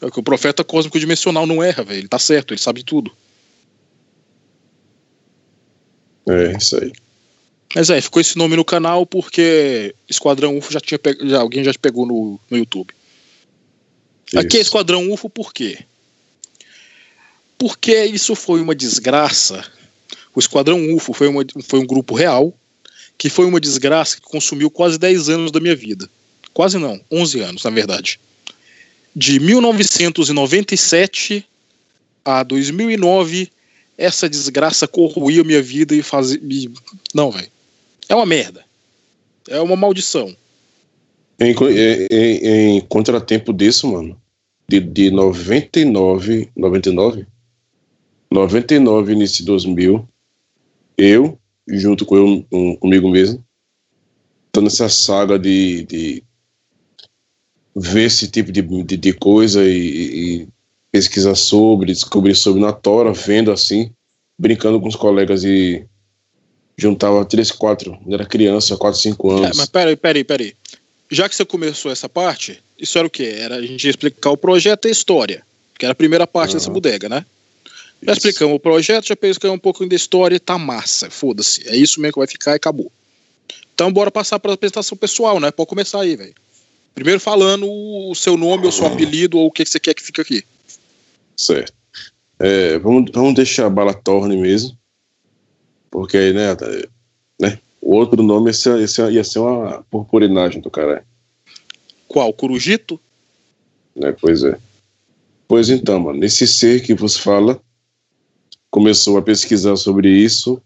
É 0.00 0.10
que 0.10 0.20
o 0.20 0.22
profeta 0.22 0.64
cósmico 0.64 0.98
dimensional 0.98 1.46
não 1.46 1.62
erra, 1.62 1.84
velho. 1.84 2.00
Ele 2.00 2.08
tá 2.08 2.18
certo, 2.18 2.52
ele 2.52 2.60
sabe 2.60 2.82
tudo. 2.82 3.12
É, 6.28 6.56
isso 6.56 6.76
aí. 6.76 6.92
Mas 7.74 7.90
é, 7.90 8.00
ficou 8.00 8.20
esse 8.20 8.36
nome 8.36 8.56
no 8.56 8.64
canal 8.64 9.06
porque 9.06 9.94
Esquadrão 10.08 10.56
UFO 10.56 10.72
já 10.72 10.80
tinha 10.80 10.98
já, 11.22 11.40
alguém 11.40 11.62
já 11.64 11.72
pegou 11.74 12.06
no, 12.06 12.40
no 12.50 12.58
YouTube. 12.58 12.94
Isso. 14.26 14.38
Aqui 14.38 14.58
é 14.58 14.60
Esquadrão 14.60 15.12
UFO 15.12 15.30
por 15.30 15.52
quê? 15.52 15.78
Porque 17.58 18.04
isso 18.04 18.34
foi 18.34 18.60
uma 18.60 18.74
desgraça. 18.74 19.64
O 20.34 20.40
Esquadrão 20.40 20.94
UFO 20.94 21.12
foi, 21.12 21.28
uma, 21.28 21.44
foi 21.62 21.80
um 21.80 21.86
grupo 21.86 22.14
real 22.14 22.52
que 23.18 23.28
foi 23.30 23.46
uma 23.46 23.60
desgraça 23.60 24.16
que 24.16 24.22
consumiu 24.22 24.70
quase 24.70 24.98
10 24.98 25.28
anos 25.28 25.50
da 25.50 25.60
minha 25.60 25.76
vida. 25.76 26.08
Quase 26.52 26.78
não, 26.78 27.00
11 27.10 27.40
anos, 27.40 27.64
na 27.64 27.70
verdade. 27.70 28.20
De 29.14 29.40
1997 29.40 31.44
a 32.24 32.42
2009, 32.42 33.50
essa 33.96 34.28
desgraça 34.28 34.86
corroía 34.86 35.42
minha 35.44 35.62
vida 35.62 35.94
e 35.94 36.02
fazia. 36.02 36.38
Não, 37.14 37.30
velho. 37.30 37.48
É 38.08 38.14
uma 38.14 38.26
merda. 38.26 38.64
É 39.48 39.60
uma 39.60 39.76
maldição. 39.76 40.36
Em, 41.38 41.54
em, 42.10 42.76
em 42.76 42.80
contratempo 42.82 43.52
disso, 43.52 43.86
mano, 43.88 44.20
de, 44.68 44.80
de 44.80 45.10
99, 45.10 46.50
99? 46.56 47.26
99, 48.30 49.12
início 49.12 49.38
de 49.38 49.44
2000, 49.44 50.08
eu, 50.98 51.38
junto 51.68 52.06
com 52.06 52.16
eu, 52.16 52.46
um, 52.52 52.76
comigo 52.76 53.10
mesmo, 53.10 53.44
tô 54.52 54.60
nessa 54.60 54.88
saga 54.88 55.38
de, 55.38 55.84
de 55.84 56.22
ver 57.74 58.04
esse 58.04 58.28
tipo 58.28 58.52
de, 58.52 58.62
de, 58.62 58.96
de 58.96 59.12
coisa 59.12 59.64
e, 59.64 60.42
e, 60.42 60.48
pesquisar 60.90 61.34
sobre, 61.34 61.92
descobrir 61.92 62.34
sobre 62.34 62.60
na 62.60 62.72
Tora, 62.72 63.12
vendo 63.12 63.52
assim, 63.52 63.90
brincando 64.38 64.80
com 64.80 64.88
os 64.88 64.96
colegas 64.96 65.44
e 65.44 65.84
juntava 66.76 67.24
três, 67.24 67.50
quatro, 67.50 67.98
era 68.08 68.24
criança, 68.24 68.76
quatro, 68.76 69.00
cinco 69.00 69.30
anos. 69.30 69.56
É, 69.56 69.60
mas 69.60 69.68
peraí, 69.68 69.96
peraí, 69.96 70.24
peraí. 70.24 70.54
Já 71.10 71.28
que 71.28 71.36
você 71.36 71.44
começou 71.44 71.90
essa 71.90 72.08
parte, 72.08 72.60
isso 72.78 72.98
era 72.98 73.06
o 73.06 73.10
quê? 73.10 73.36
Era 73.38 73.56
a 73.56 73.62
gente 73.62 73.86
explicar 73.88 74.30
o 74.30 74.36
projeto 74.36 74.86
e 74.86 74.88
a 74.88 74.92
história, 74.92 75.42
que 75.78 75.84
era 75.84 75.92
a 75.92 75.96
primeira 75.96 76.26
parte 76.26 76.52
uhum. 76.52 76.56
dessa 76.58 76.70
bodega, 76.70 77.08
né? 77.08 77.24
Já 78.02 78.12
explicamos 78.12 78.56
o 78.56 78.60
projeto, 78.60 79.06
já 79.06 79.14
explicamos 79.14 79.56
um 79.56 79.60
pouco 79.60 79.86
da 79.86 79.96
história, 79.96 80.38
tá 80.38 80.58
massa, 80.58 81.10
foda-se. 81.10 81.68
É 81.68 81.76
isso 81.76 82.00
mesmo 82.00 82.14
que 82.14 82.18
vai 82.20 82.28
ficar 82.28 82.52
e 82.52 82.56
acabou. 82.56 82.92
Então 83.74 83.92
bora 83.92 84.10
passar 84.10 84.38
para 84.38 84.52
a 84.52 84.54
apresentação 84.54 84.96
pessoal, 84.96 85.40
né? 85.40 85.50
Pode 85.50 85.68
começar 85.68 86.00
aí, 86.00 86.16
velho. 86.16 86.34
Primeiro 86.94 87.20
falando 87.20 87.66
o 87.68 88.14
seu 88.14 88.36
nome, 88.36 88.64
ou 88.64 88.72
seu 88.72 88.86
apelido, 88.86 89.38
ou 89.38 89.48
o 89.48 89.50
que 89.50 89.66
você 89.66 89.78
quer 89.78 89.92
que 89.92 90.02
fique 90.02 90.20
aqui. 90.20 90.44
Certo. 91.36 91.74
É, 92.38 92.78
vamos, 92.78 93.10
vamos 93.12 93.34
deixar 93.34 93.66
a 93.66 93.70
bala 93.70 93.92
torne 93.92 94.36
mesmo. 94.36 94.76
Porque 95.90 96.16
aí, 96.16 96.32
né, 96.32 96.56
né? 97.38 97.58
O 97.82 97.94
outro 97.94 98.22
nome 98.22 98.48
ia 98.48 98.54
ser, 98.54 98.78
ia 98.80 98.88
ser, 98.88 99.12
ia 99.12 99.24
ser 99.24 99.40
uma 99.40 99.84
purpurinagem 99.90 100.60
do 100.60 100.70
cara. 100.70 101.04
Qual? 102.08 102.32
Corujito? 102.32 102.98
É, 103.96 104.12
pois 104.12 104.42
é. 104.42 104.58
Pois 105.46 105.68
então, 105.68 106.00
mano, 106.00 106.24
esse 106.24 106.46
ser 106.46 106.82
que 106.82 106.94
vos 106.94 107.16
fala 107.16 107.60
começou 108.76 109.16
a 109.16 109.22
pesquisar 109.22 109.74
sobre 109.76 110.06
isso, 110.06 110.60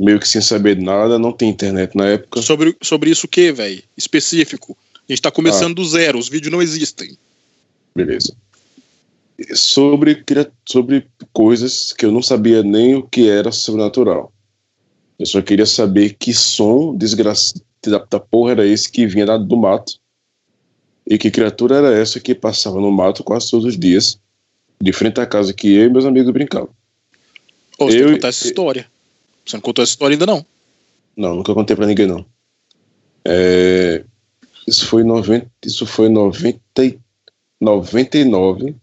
meio 0.00 0.18
que 0.18 0.26
sem 0.26 0.40
saber 0.40 0.80
nada, 0.80 1.18
não 1.18 1.32
tem 1.32 1.50
internet 1.50 1.94
na 1.94 2.06
época. 2.06 2.40
Sobre, 2.40 2.74
sobre 2.82 3.10
isso 3.10 3.26
o 3.26 3.28
que, 3.28 3.52
velho? 3.52 3.82
Específico. 3.94 4.74
A 5.06 5.12
gente 5.12 5.20
tá 5.20 5.30
começando 5.30 5.72
ah. 5.72 5.74
do 5.74 5.84
zero, 5.84 6.18
os 6.18 6.30
vídeos 6.30 6.50
não 6.50 6.62
existem. 6.62 7.14
Beleza. 7.94 8.34
sobre, 9.54 10.24
sobre 10.66 11.06
coisas 11.30 11.92
que 11.92 12.06
eu 12.06 12.10
não 12.10 12.22
sabia 12.22 12.62
nem 12.62 12.94
o 12.94 13.02
que 13.02 13.28
era 13.28 13.52
sobrenatural. 13.52 14.32
Eu 15.18 15.26
só 15.26 15.42
queria 15.42 15.66
saber 15.66 16.16
que 16.18 16.32
som 16.32 16.96
desgraçado 16.96 17.60
da, 17.84 17.98
da 17.98 18.18
porra 18.18 18.52
era 18.52 18.66
esse 18.66 18.90
que 18.90 19.06
vinha 19.06 19.26
do 19.36 19.56
mato 19.58 19.98
e 21.06 21.18
que 21.18 21.30
criatura 21.30 21.76
era 21.76 21.94
essa 21.94 22.18
que 22.18 22.34
passava 22.34 22.80
no 22.80 22.90
mato 22.90 23.22
quase 23.22 23.50
todos 23.50 23.66
os 23.66 23.78
dias, 23.78 24.18
de 24.80 24.90
frente 24.90 25.20
à 25.20 25.26
casa 25.26 25.52
que 25.52 25.74
eu 25.74 25.84
e 25.84 25.90
meus 25.90 26.06
amigos 26.06 26.32
brincavam. 26.32 26.70
Ô, 27.78 27.86
você 27.86 28.02
eu, 28.02 28.12
contar 28.12 28.28
essa 28.28 28.46
história. 28.46 28.86
Você 29.44 29.56
não 29.56 29.60
contou 29.60 29.82
essa 29.82 29.92
história 29.92 30.14
ainda 30.14 30.26
não? 30.26 30.44
Não, 31.16 31.36
nunca 31.36 31.54
contei 31.54 31.76
pra 31.76 31.86
ninguém 31.86 32.06
não. 32.06 32.24
É, 33.24 34.04
isso 34.66 34.86
foi 34.86 35.02
90, 35.02 35.50
isso 35.64 35.86
foi 35.86 36.08
90, 36.08 36.60
99 37.60 38.76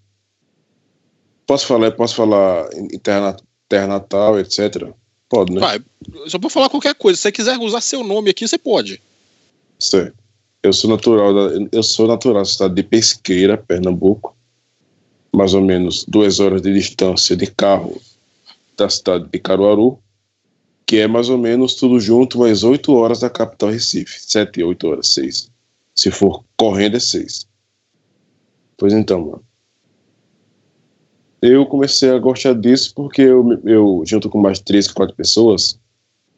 Posso 1.45 1.67
falar, 1.67 1.91
posso 1.91 2.15
falar 2.15 2.69
em 2.73 2.97
terra, 2.99 3.35
terra 3.67 3.87
natal, 3.87 4.39
etc. 4.39 4.89
Pode, 5.29 5.53
né? 5.53 5.59
Vai, 5.59 5.81
só 6.27 6.39
pra 6.39 6.49
falar 6.49 6.69
qualquer 6.69 6.95
coisa. 6.95 7.17
Se 7.17 7.23
você 7.23 7.31
quiser 7.31 7.57
usar 7.57 7.81
seu 7.81 8.03
nome 8.03 8.29
aqui, 8.29 8.47
você 8.47 8.57
pode. 8.57 9.01
Certo. 9.79 10.15
Eu 10.61 10.71
sou 10.71 10.89
natural 10.89 11.33
da, 11.33 11.67
eu 11.71 11.83
sou 11.83 12.07
natural 12.07 12.41
da 12.41 12.45
cidade 12.45 12.75
de 12.75 12.83
Pesqueira, 12.83 13.57
Pernambuco. 13.57 14.35
Mais 15.35 15.53
ou 15.53 15.61
menos 15.61 16.05
duas 16.05 16.39
horas 16.39 16.61
de 16.61 16.73
distância 16.73 17.35
de 17.35 17.47
carro 17.47 17.99
da 18.77 18.89
cidade 18.89 19.27
de 19.31 19.39
Caruaru, 19.39 19.99
que 20.85 20.97
é 20.97 21.07
mais 21.07 21.29
ou 21.29 21.37
menos 21.37 21.75
tudo 21.75 21.99
junto 21.99 22.39
umas 22.39 22.63
oito 22.63 22.93
horas 22.93 23.19
da 23.19 23.29
capital 23.29 23.69
Recife. 23.69 24.19
Sete, 24.21 24.63
oito 24.63 24.87
horas, 24.87 25.07
seis. 25.13 25.51
Se 25.95 26.11
for 26.11 26.43
correndo 26.57 26.97
é 26.97 26.99
seis. 26.99 27.47
Pois 28.77 28.93
então, 28.93 29.25
mano 29.25 29.43
eu 31.43 31.65
comecei 31.65 32.09
a 32.09 32.17
gostar 32.17 32.53
disso 32.53 32.93
porque 32.95 33.21
eu, 33.21 33.59
eu 33.65 34.01
junto 34.05 34.29
com 34.29 34.39
mais 34.39 34.59
três, 34.61 34.87
quatro 34.89 35.13
pessoas, 35.13 35.77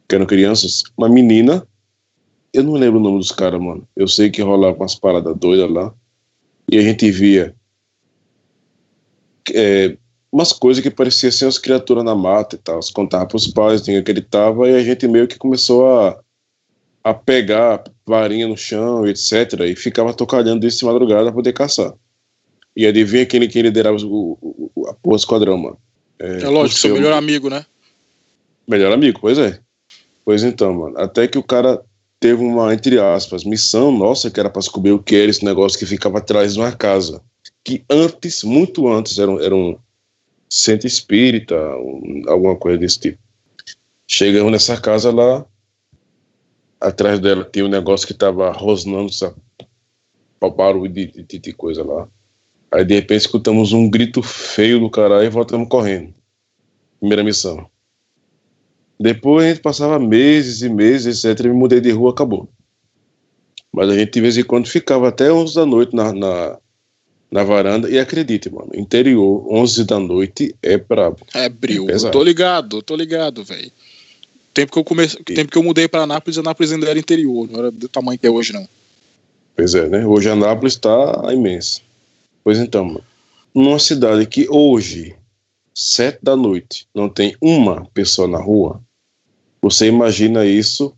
que 0.08 0.16
eram 0.16 0.26
crianças, 0.26 0.82
uma 0.98 1.08
menina, 1.08 1.64
eu 2.52 2.64
não 2.64 2.72
lembro 2.72 2.98
o 2.98 3.02
nome 3.02 3.18
dos 3.18 3.30
caras, 3.30 3.60
mano. 3.60 3.86
Eu 3.94 4.08
sei 4.08 4.30
que 4.30 4.42
rolava 4.42 4.76
umas 4.76 4.96
paradas 4.96 5.36
doidas 5.36 5.70
lá, 5.70 5.94
e 6.68 6.76
a 6.76 6.82
gente 6.82 7.08
via 7.12 7.54
é, 9.54 9.96
umas 10.36 10.52
coisas 10.52 10.82
que 10.82 10.90
pareciam 10.90 11.32
ser 11.32 11.46
as 11.46 11.56
criaturas 11.56 12.04
na 12.04 12.14
mata 12.14 12.56
e 12.56 12.58
tal. 12.58 12.82
Se 12.82 12.92
contava 12.92 13.24
pros 13.24 13.46
pais, 13.46 13.80
ninguém 13.80 14.02
acreditava, 14.02 14.68
e 14.68 14.74
a 14.74 14.84
gente 14.84 15.08
meio 15.08 15.26
que 15.26 15.38
começou 15.38 15.88
a, 15.88 16.20
a 17.02 17.14
pegar 17.14 17.82
varinha 18.04 18.46
no 18.46 18.54
chão, 18.54 19.06
etc., 19.06 19.60
e 19.66 19.74
ficava 19.74 20.12
tocalhando 20.12 20.66
isso 20.66 20.80
de 20.80 20.84
madrugada 20.84 21.24
pra 21.24 21.32
poder 21.32 21.54
caçar. 21.54 21.94
E 22.76 22.86
adivinha 22.86 23.24
quem, 23.24 23.48
quem 23.48 23.62
liderava 23.62 23.96
o, 24.04 24.70
o, 24.76 24.86
a 24.86 24.92
porra 24.92 25.16
esquadrão, 25.16 25.56
mano? 25.56 25.78
É, 26.18 26.42
é 26.42 26.48
lógico, 26.50 26.80
seu 26.80 26.92
melhor 26.92 27.14
amigo, 27.14 27.48
né? 27.48 27.64
Melhor 28.68 28.92
amigo, 28.92 29.18
pois 29.18 29.38
é. 29.38 29.58
Pois 30.22 30.42
então, 30.42 30.74
mano. 30.74 30.98
Até 30.98 31.26
que 31.26 31.38
o 31.38 31.42
cara 31.42 31.80
teve 32.20 32.44
uma, 32.44 32.74
entre 32.74 33.00
aspas, 33.00 33.42
missão 33.42 33.90
nossa, 33.90 34.30
que 34.30 34.38
era 34.38 34.50
pra 34.50 34.60
descobrir 34.60 34.92
o 34.92 35.02
que 35.02 35.16
era 35.16 35.30
esse 35.30 35.42
negócio 35.42 35.78
que 35.78 35.86
ficava 35.86 36.18
atrás 36.18 36.52
de 36.52 36.60
uma 36.60 36.72
casa. 36.72 37.22
Que 37.64 37.82
antes, 37.88 38.44
muito 38.44 38.86
antes, 38.86 39.18
era 39.18 39.30
um, 39.30 39.40
era 39.40 39.54
um 39.54 39.78
centro 40.48 40.86
espírita, 40.86 41.54
um, 41.76 42.22
alguma 42.28 42.56
coisa 42.56 42.78
desse 42.78 43.00
tipo. 43.00 43.18
Chegamos 44.06 44.52
nessa 44.52 44.80
casa 44.80 45.12
lá, 45.12 45.44
atrás 46.80 47.18
dela 47.18 47.48
tinha 47.50 47.64
um 47.64 47.68
negócio 47.68 48.06
que 48.06 48.14
tava 48.14 48.50
rosnando, 48.50 49.12
sabe? 49.12 49.36
Barulho 50.56 50.92
de, 50.92 51.06
de, 51.24 51.38
de 51.40 51.52
coisa 51.52 51.82
lá. 51.82 52.08
Aí 52.70 52.84
de 52.84 52.94
repente 52.94 53.22
escutamos 53.22 53.72
um 53.72 53.90
grito 53.90 54.22
feio 54.22 54.78
do 54.78 54.88
caralho 54.88 55.26
e 55.26 55.30
voltamos 55.30 55.68
correndo. 55.68 56.14
Primeira 57.00 57.24
missão. 57.24 57.68
Depois 58.98 59.44
a 59.44 59.48
gente 59.48 59.60
passava 59.60 59.98
meses 59.98 60.62
e 60.62 60.68
meses, 60.68 61.24
etc. 61.24 61.46
E 61.46 61.48
me 61.48 61.54
mudei 61.54 61.80
de 61.80 61.90
rua, 61.90 62.10
acabou. 62.10 62.48
Mas 63.72 63.90
a 63.90 63.98
gente 63.98 64.12
de 64.12 64.20
vez 64.20 64.38
em 64.38 64.44
quando 64.44 64.68
ficava 64.68 65.08
até 65.08 65.32
11 65.32 65.54
da 65.54 65.66
noite 65.66 65.94
na, 65.94 66.12
na, 66.12 66.58
na 67.30 67.42
varanda. 67.44 67.88
E 67.90 67.98
acredite, 67.98 68.50
mano, 68.50 68.70
interior, 68.74 69.46
11 69.52 69.84
da 69.84 69.98
noite 69.98 70.54
é 70.62 70.76
brabo. 70.76 71.26
É 71.34 71.48
brilho. 71.48 71.90
É 71.90 72.10
tô 72.10 72.22
ligado, 72.22 72.82
tô 72.82 72.96
ligado, 72.96 73.44
velho. 73.44 73.70
Tempo 74.54 74.72
que 74.72 74.78
eu 74.78 74.84
comecei, 74.84 75.22
tempo 75.22 75.50
que 75.50 75.58
eu 75.58 75.62
mudei 75.62 75.86
para 75.86 76.04
Anápolis, 76.04 76.38
Anápolis 76.38 76.72
ainda 76.72 76.88
era 76.88 76.98
interior, 76.98 77.46
não 77.50 77.58
era 77.58 77.70
do 77.70 77.88
tamanho 77.88 78.18
que 78.18 78.26
é 78.26 78.30
hoje 78.30 78.54
não. 78.54 78.66
Pois 79.54 79.74
é, 79.74 79.88
né? 79.88 80.06
Hoje 80.06 80.30
Anápolis 80.30 80.74
está 80.74 81.22
imensa. 81.30 81.80
Pois 82.42 82.58
então, 82.58 83.02
numa 83.54 83.78
cidade 83.78 84.24
que 84.26 84.46
hoje, 84.48 85.14
sete 85.74 86.20
da 86.22 86.34
noite, 86.34 86.86
não 86.94 87.08
tem 87.08 87.36
uma 87.40 87.84
pessoa 87.92 88.26
na 88.26 88.38
rua, 88.38 88.80
você 89.60 89.88
imagina 89.88 90.46
isso 90.46 90.94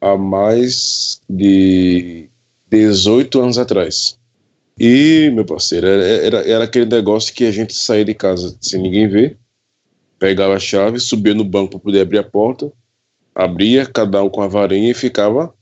há 0.00 0.16
mais 0.16 1.20
de 1.28 2.28
18 2.70 3.40
anos 3.40 3.58
atrás. 3.58 4.18
E, 4.78 5.30
meu 5.32 5.44
parceiro, 5.44 5.86
era, 5.86 6.04
era, 6.04 6.48
era, 6.48 6.64
aquele 6.64 6.86
negócio 6.86 7.34
que 7.34 7.44
a 7.44 7.50
gente 7.50 7.74
saía 7.74 8.04
de 8.04 8.14
casa 8.14 8.56
sem 8.60 8.80
ninguém 8.80 9.08
ver, 9.08 9.36
pegava 10.18 10.54
a 10.54 10.60
chave, 10.60 11.00
subia 11.00 11.34
no 11.34 11.44
banco 11.44 11.72
para 11.72 11.80
poder 11.80 12.00
abrir 12.02 12.18
a 12.18 12.22
porta, 12.22 12.72
abria, 13.34 13.86
cada 13.86 14.22
um 14.22 14.28
com 14.28 14.40
a 14.40 14.48
varinha 14.48 14.90
e 14.90 14.94
ficava 14.94 15.52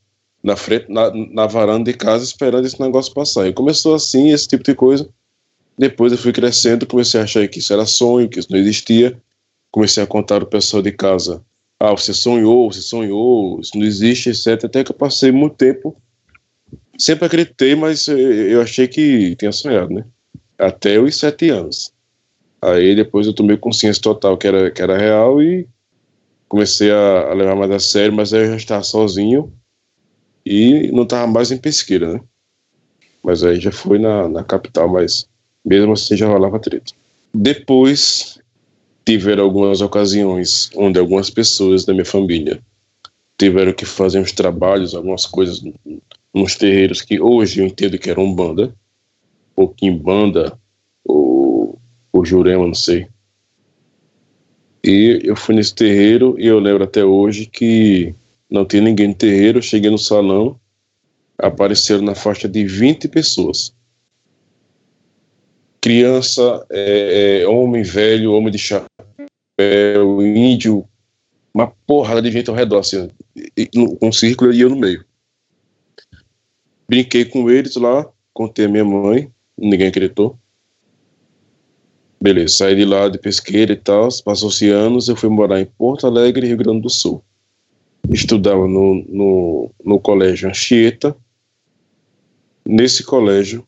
na 0.42 0.54
frente, 0.54 0.86
na, 0.88 1.10
na 1.10 1.46
varanda 1.46 1.90
de 1.90 1.96
casa 1.96 2.24
esperando 2.24 2.66
esse 2.66 2.80
negócio 2.80 3.12
passar. 3.12 3.48
E 3.48 3.52
começou 3.52 3.94
assim, 3.94 4.30
esse 4.30 4.46
tipo 4.46 4.64
de 4.64 4.74
coisa. 4.74 5.08
Depois 5.78 6.12
eu 6.12 6.18
fui 6.18 6.32
crescendo, 6.32 6.86
comecei 6.86 7.20
a 7.20 7.24
achar 7.24 7.46
que 7.48 7.58
isso 7.58 7.72
era 7.72 7.84
sonho, 7.84 8.28
que 8.28 8.38
isso 8.38 8.50
não 8.50 8.58
existia. 8.58 9.20
Comecei 9.70 10.02
a 10.02 10.06
contar 10.06 10.42
o 10.42 10.46
pessoal 10.46 10.82
de 10.82 10.92
casa. 10.92 11.42
Ah, 11.78 11.90
você 11.90 12.14
sonhou, 12.14 12.72
você 12.72 12.80
sonhou, 12.80 13.60
isso 13.60 13.76
não 13.76 13.84
existe, 13.84 14.30
etc. 14.30 14.64
Até 14.64 14.84
que 14.84 14.90
eu 14.90 14.96
passei 14.96 15.30
muito 15.30 15.56
tempo. 15.56 15.94
Sempre 16.98 17.26
acreditei, 17.26 17.74
mas 17.74 18.08
eu 18.08 18.60
achei 18.60 18.88
que 18.88 19.36
tinha 19.36 19.52
sonhado, 19.52 19.92
né? 19.92 20.04
Até 20.58 20.98
os 20.98 21.16
sete 21.16 21.50
anos. 21.50 21.92
Aí 22.60 22.94
depois 22.94 23.26
eu 23.26 23.34
tomei 23.34 23.56
consciência 23.56 24.02
total 24.02 24.36
que 24.36 24.46
era, 24.46 24.70
que 24.70 24.80
era 24.80 24.96
real 24.96 25.42
e 25.42 25.68
comecei 26.48 26.90
a, 26.90 27.30
a 27.30 27.34
levar 27.34 27.54
mais 27.54 27.70
a 27.70 27.78
sério, 27.78 28.14
mas 28.14 28.32
aí 28.32 28.42
eu 28.42 28.50
já 28.50 28.56
estava 28.56 28.82
sozinho 28.82 29.52
e 30.44 30.90
não 30.92 31.02
estava 31.02 31.26
mais 31.26 31.50
em 31.50 31.58
pesqueira, 31.58 32.14
né? 32.14 32.20
Mas 33.22 33.42
aí 33.44 33.60
já 33.60 33.72
foi 33.72 33.98
na, 33.98 34.28
na 34.28 34.44
capital, 34.44 34.88
mas 34.88 35.28
mesmo 35.64 35.92
assim 35.92 36.16
já 36.16 36.26
rolava 36.26 36.58
treta. 36.58 36.92
Depois 37.34 38.38
tiveram 39.04 39.44
algumas 39.44 39.80
ocasiões 39.80 40.70
onde 40.74 40.98
algumas 40.98 41.28
pessoas 41.28 41.84
da 41.84 41.92
minha 41.92 42.04
família 42.04 42.60
tiveram 43.38 43.72
que 43.72 43.84
fazer 43.84 44.18
uns 44.18 44.32
trabalhos, 44.32 44.94
algumas 44.94 45.26
coisas 45.26 45.62
nos 46.36 46.54
terreiros 46.54 47.00
que 47.00 47.18
hoje 47.18 47.60
eu 47.60 47.66
entendo 47.66 47.98
que 47.98 48.10
eram 48.10 48.32
banda, 48.32 48.74
ou 49.56 49.68
quimbanda, 49.68 50.58
ou, 51.02 51.78
ou 52.12 52.24
jurema, 52.26 52.66
não 52.66 52.74
sei. 52.74 53.08
E 54.84 55.18
eu 55.24 55.34
fui 55.34 55.54
nesse 55.54 55.74
terreiro 55.74 56.36
e 56.38 56.46
eu 56.46 56.58
lembro 56.58 56.84
até 56.84 57.02
hoje 57.02 57.46
que 57.46 58.14
não 58.50 58.66
tinha 58.66 58.82
ninguém 58.82 59.08
no 59.08 59.14
terreiro. 59.14 59.62
Cheguei 59.62 59.90
no 59.90 59.98
salão, 59.98 60.60
apareceram 61.38 62.02
na 62.02 62.14
faixa 62.14 62.46
de 62.46 62.64
20 62.66 63.08
pessoas. 63.08 63.74
Criança, 65.80 66.66
é, 66.68 67.40
é, 67.40 67.48
homem 67.48 67.82
velho, 67.82 68.34
homem 68.34 68.52
de 68.52 68.58
chapéu, 68.58 70.20
índio, 70.20 70.86
uma 71.54 71.72
porrada 71.86 72.20
de 72.20 72.30
gente 72.30 72.50
ao 72.50 72.56
redor, 72.56 72.80
assim, 72.80 73.08
um 74.02 74.12
círculo 74.12 74.52
e 74.52 74.60
eu 74.60 74.68
no 74.68 74.76
meio. 74.76 75.05
Brinquei 76.88 77.24
com 77.24 77.50
eles 77.50 77.76
lá, 77.76 78.08
contei 78.32 78.66
a 78.66 78.68
minha 78.68 78.84
mãe, 78.84 79.30
ninguém 79.56 79.88
acreditou. 79.88 80.38
Beleza, 82.22 82.54
saí 82.54 82.76
de 82.76 82.84
lá 82.84 83.08
de 83.08 83.18
pesqueira 83.18 83.72
e 83.72 83.76
tal, 83.76 84.08
passou-se 84.24 84.68
anos, 84.70 85.08
eu 85.08 85.16
fui 85.16 85.28
morar 85.28 85.60
em 85.60 85.66
Porto 85.66 86.06
Alegre, 86.06 86.46
Rio 86.46 86.56
Grande 86.56 86.82
do 86.82 86.90
Sul 86.90 87.22
estudava 88.14 88.66
no, 88.66 89.04
no, 89.08 89.70
no 89.84 89.98
colégio 89.98 90.48
Anchieta. 90.48 91.16
Nesse 92.64 93.02
colégio, 93.04 93.66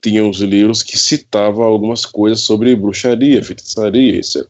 tinha 0.00 0.24
uns 0.24 0.40
livros 0.40 0.82
que 0.82 0.98
citavam 0.98 1.64
algumas 1.64 2.04
coisas 2.04 2.40
sobre 2.40 2.76
bruxaria, 2.76 3.42
feitiçaria, 3.42 4.16
etc. 4.16 4.46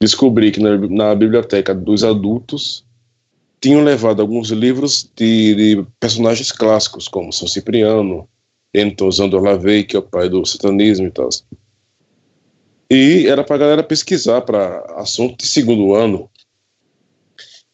Descobri 0.00 0.50
que 0.50 0.60
na, 0.60 0.76
na 0.76 1.14
biblioteca 1.14 1.74
dos 1.74 2.04
adultos 2.04 2.84
tinham 3.62 3.84
levado 3.84 4.20
alguns 4.20 4.50
livros 4.50 5.08
de, 5.14 5.54
de 5.54 5.86
personagens 6.00 6.50
clássicos, 6.50 7.06
como 7.06 7.32
São 7.32 7.46
Cipriano, 7.46 8.28
Zandor 9.12 9.40
Lavey, 9.40 9.84
que 9.84 9.94
é 9.94 10.00
o 10.00 10.02
pai 10.02 10.28
do 10.28 10.44
satanismo 10.44 11.06
e 11.06 11.10
tal. 11.12 11.28
E 12.90 13.26
era 13.28 13.44
para 13.44 13.54
a 13.54 13.58
galera 13.58 13.82
pesquisar 13.84 14.40
para 14.40 14.80
assunto 14.96 15.38
de 15.38 15.46
segundo 15.46 15.94
ano, 15.94 16.28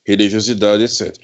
religiosidade, 0.06 0.84
etc. 0.84 1.16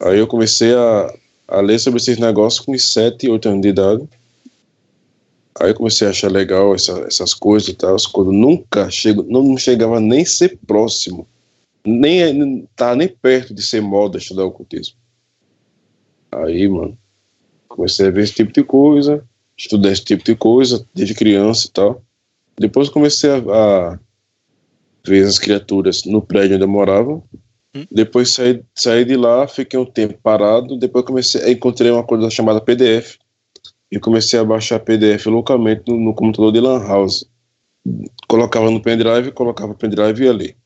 Aí 0.00 0.18
eu 0.18 0.26
comecei 0.26 0.74
a, 0.74 1.14
a 1.46 1.60
ler 1.60 1.78
sobre 1.78 2.00
esses 2.00 2.18
negócios 2.18 2.64
com 2.64 2.76
7, 2.76 3.30
8 3.30 3.48
anos 3.48 3.62
de 3.62 3.68
idade. 3.68 4.08
Aí 5.60 5.70
eu 5.70 5.74
comecei 5.74 6.08
a 6.08 6.10
achar 6.10 6.30
legal 6.32 6.74
essa, 6.74 6.98
essas 7.06 7.32
coisas 7.32 7.68
e 7.68 7.74
tal, 7.74 7.96
quando 8.12 8.32
nunca 8.32 8.90
chego, 8.90 9.22
não 9.22 9.56
chegava 9.56 10.00
nem 10.00 10.24
ser 10.24 10.58
próximo, 10.66 11.28
nem 11.84 12.68
tá 12.76 12.94
nem 12.94 13.08
perto 13.08 13.54
de 13.54 13.62
ser 13.62 13.80
moda 13.80 14.18
estudar 14.18 14.44
ocultismo. 14.44 14.96
Aí, 16.32 16.68
mano, 16.68 16.96
comecei 17.68 18.06
a 18.06 18.10
ver 18.10 18.22
esse 18.22 18.34
tipo 18.34 18.52
de 18.52 18.62
coisa, 18.62 19.24
estudar 19.56 19.90
esse 19.90 20.04
tipo 20.04 20.24
de 20.24 20.36
coisa 20.36 20.86
desde 20.94 21.14
criança 21.14 21.66
e 21.66 21.70
tal. 21.70 22.02
Depois 22.58 22.88
comecei 22.88 23.30
a, 23.30 23.36
a 23.36 23.98
ver 25.06 25.26
as 25.26 25.38
criaturas 25.38 26.04
no 26.04 26.22
prédio 26.22 26.56
onde 26.56 26.64
eu 26.64 26.68
morava. 26.68 27.22
Hum? 27.74 27.86
Depois 27.90 28.30
saí, 28.30 28.62
saí 28.74 29.04
de 29.04 29.16
lá, 29.16 29.48
fiquei 29.48 29.78
um 29.78 29.86
tempo 29.86 30.18
parado. 30.22 30.78
Depois 30.78 31.04
comecei, 31.04 31.52
encontrei 31.52 31.90
uma 31.90 32.04
coisa 32.04 32.28
chamada 32.30 32.60
PDF 32.60 33.16
e 33.90 33.98
comecei 33.98 34.38
a 34.38 34.44
baixar 34.44 34.80
PDF 34.80 35.26
localmente 35.26 35.82
no, 35.88 35.96
no 35.96 36.14
computador 36.14 36.52
de 36.52 36.60
Lan 36.60 36.86
House. 36.86 37.24
Colocava 38.28 38.70
no 38.70 38.80
pendrive, 38.80 39.32
colocava 39.32 39.72
o 39.72 39.76
pendrive 39.76 40.22
e 40.22 40.26
ia 40.26 40.32
ler. 40.32 40.56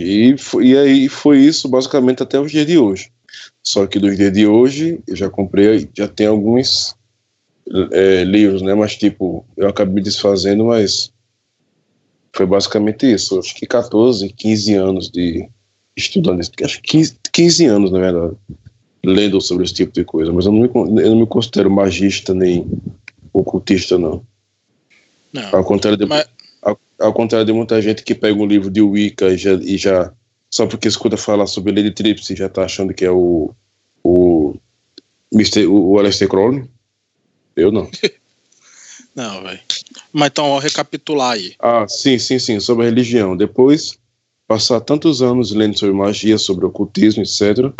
E, 0.00 0.36
foi, 0.38 0.66
e 0.68 0.78
aí 0.78 1.08
foi 1.08 1.38
isso 1.38 1.68
basicamente 1.68 2.22
até 2.22 2.38
os 2.38 2.50
dias 2.50 2.66
de 2.66 2.78
hoje. 2.78 3.10
Só 3.62 3.86
que 3.86 3.98
dos 3.98 4.16
dias 4.16 4.32
de 4.32 4.46
hoje 4.46 5.00
eu 5.06 5.16
já 5.16 5.30
comprei, 5.30 5.88
já 5.96 6.08
tem 6.08 6.26
alguns 6.26 6.94
é, 7.92 8.24
livros, 8.24 8.62
né? 8.62 8.74
Mas 8.74 8.96
tipo, 8.96 9.44
eu 9.56 9.68
acabei 9.68 9.94
me 9.94 10.02
desfazendo, 10.02 10.66
mas 10.66 11.12
foi 12.32 12.46
basicamente 12.46 13.10
isso. 13.10 13.38
Acho 13.38 13.54
que 13.54 13.66
14, 13.66 14.28
15 14.28 14.74
anos 14.74 15.10
de 15.10 15.48
estudando, 15.96 16.40
acho 16.40 16.80
que 16.80 16.88
15, 16.88 17.16
15 17.30 17.66
anos 17.66 17.90
na 17.90 17.98
verdade 17.98 18.34
lendo 19.04 19.40
sobre 19.40 19.64
esse 19.64 19.74
tipo 19.74 19.92
de 19.92 20.04
coisa, 20.04 20.32
mas 20.32 20.46
eu 20.46 20.52
não 20.52 20.60
me, 20.60 21.02
eu 21.02 21.10
não 21.10 21.20
me 21.20 21.26
considero 21.26 21.70
magista 21.70 22.32
nem 22.32 22.66
ocultista, 23.32 23.98
não. 23.98 24.24
não 25.32 25.56
ao, 25.56 25.64
contrário 25.64 25.98
de, 25.98 26.06
mas... 26.06 26.26
ao, 26.62 26.78
ao, 26.98 27.12
contrário 27.12 27.46
de 27.46 27.52
muita 27.52 27.80
gente 27.82 28.02
que 28.02 28.14
pega 28.14 28.40
um 28.40 28.46
livro 28.46 28.70
de 28.70 28.80
Wicca 28.80 29.28
e 29.28 29.36
já, 29.36 29.52
e 29.54 29.76
já 29.76 30.12
só 30.50 30.66
porque 30.66 30.88
escuta 30.88 31.16
falar 31.16 31.46
sobre 31.46 31.72
Lady 31.72 31.90
Trips 31.90 32.26
já 32.28 32.48
tá 32.48 32.64
achando 32.64 32.94
que 32.94 33.04
é 33.04 33.10
o 33.10 33.54
o 34.04 34.54
Mr. 35.32 35.66
o, 35.66 35.92
o 35.92 35.98
Aleister 35.98 36.28
Crowley. 36.28 36.64
Eu 37.54 37.70
não. 37.70 37.90
não, 39.14 39.42
velho. 39.42 39.60
Mas 40.12 40.28
então, 40.28 40.46
ó, 40.46 40.58
recapitular 40.58 41.32
aí. 41.32 41.54
Ah, 41.58 41.86
sim, 41.88 42.18
sim, 42.18 42.38
sim, 42.38 42.58
sobre 42.58 42.84
a 42.84 42.88
religião. 42.88 43.36
Depois, 43.36 43.98
passar 44.46 44.80
tantos 44.80 45.22
anos 45.22 45.52
lendo 45.52 45.78
sobre 45.78 45.94
magia, 45.94 46.38
sobre 46.38 46.66
ocultismo, 46.66 47.22
etc 47.22 47.72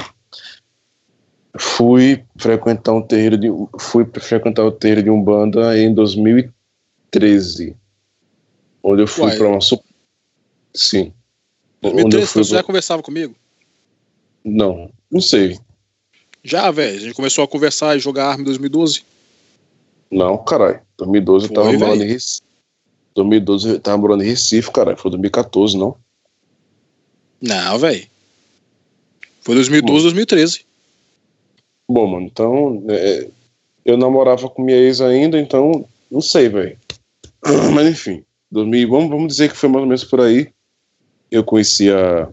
fui 1.59 2.25
frequentar 2.37 2.93
um 2.93 3.03
terreiro 3.03 3.37
de 3.37 3.49
fui 3.79 4.07
frequentar 4.21 4.65
o 4.65 4.73
terreiro 4.73 5.03
de 5.03 5.11
umbanda 5.11 5.79
em 5.79 5.93
2013 5.93 7.77
onde 8.83 9.03
eu 9.03 9.07
fui 9.07 9.37
para 9.37 9.49
uma 9.49 9.61
sim 10.75 11.13
2013 11.81 12.27
você 12.33 12.55
já 12.55 12.63
conversava 12.63 13.03
comigo 13.03 13.35
não 14.45 14.91
não 15.11 15.21
sei 15.21 15.59
já 16.43 16.71
velho 16.71 16.97
a 16.97 17.01
gente 17.01 17.15
começou 17.15 17.45
a 17.45 17.49
conversar 17.49 17.97
e 17.97 18.01
jogar 18.01 18.29
arma 18.29 18.43
em 18.43 18.47
2012 18.47 19.05
não 20.11 20.39
caralho 20.39 20.81
2012 20.99 21.47
eu 21.47 21.55
tava 21.55 21.73
morando 21.73 22.03
em 22.03 22.09
Recife 22.09 22.43
2012 23.15 23.69
eu 23.69 23.81
tava 23.81 23.99
morando 23.99 24.23
em 24.23 24.27
Recife 24.27 24.71
caralho 24.71 24.97
foi 24.97 25.11
2014 25.11 25.77
não 25.77 25.97
não 27.41 27.79
velho 27.79 28.07
foi 29.43 29.55
2012 29.55 29.83
Bom. 29.83 30.03
2013 30.03 30.73
Bom, 31.93 32.07
mano, 32.07 32.27
então. 32.27 32.85
É, 32.89 33.29
eu 33.85 33.99
namorava 33.99 34.49
com 34.49 34.63
minha 34.63 34.79
ex 34.79 35.01
ainda, 35.03 35.39
então. 35.39 35.87
Não 36.11 36.23
sei, 36.23 36.49
velho. 36.49 36.79
Mas 37.75 37.89
enfim. 37.89 38.25
Dormi, 38.53 38.85
vamos, 38.85 39.09
vamos 39.09 39.29
dizer 39.29 39.51
que 39.51 39.57
foi 39.57 39.69
mais 39.69 39.81
ou 39.81 39.87
menos 39.87 40.05
por 40.05 40.21
aí. 40.21 40.53
Eu 41.31 41.43
conheci 41.43 41.91
a, 41.91 42.29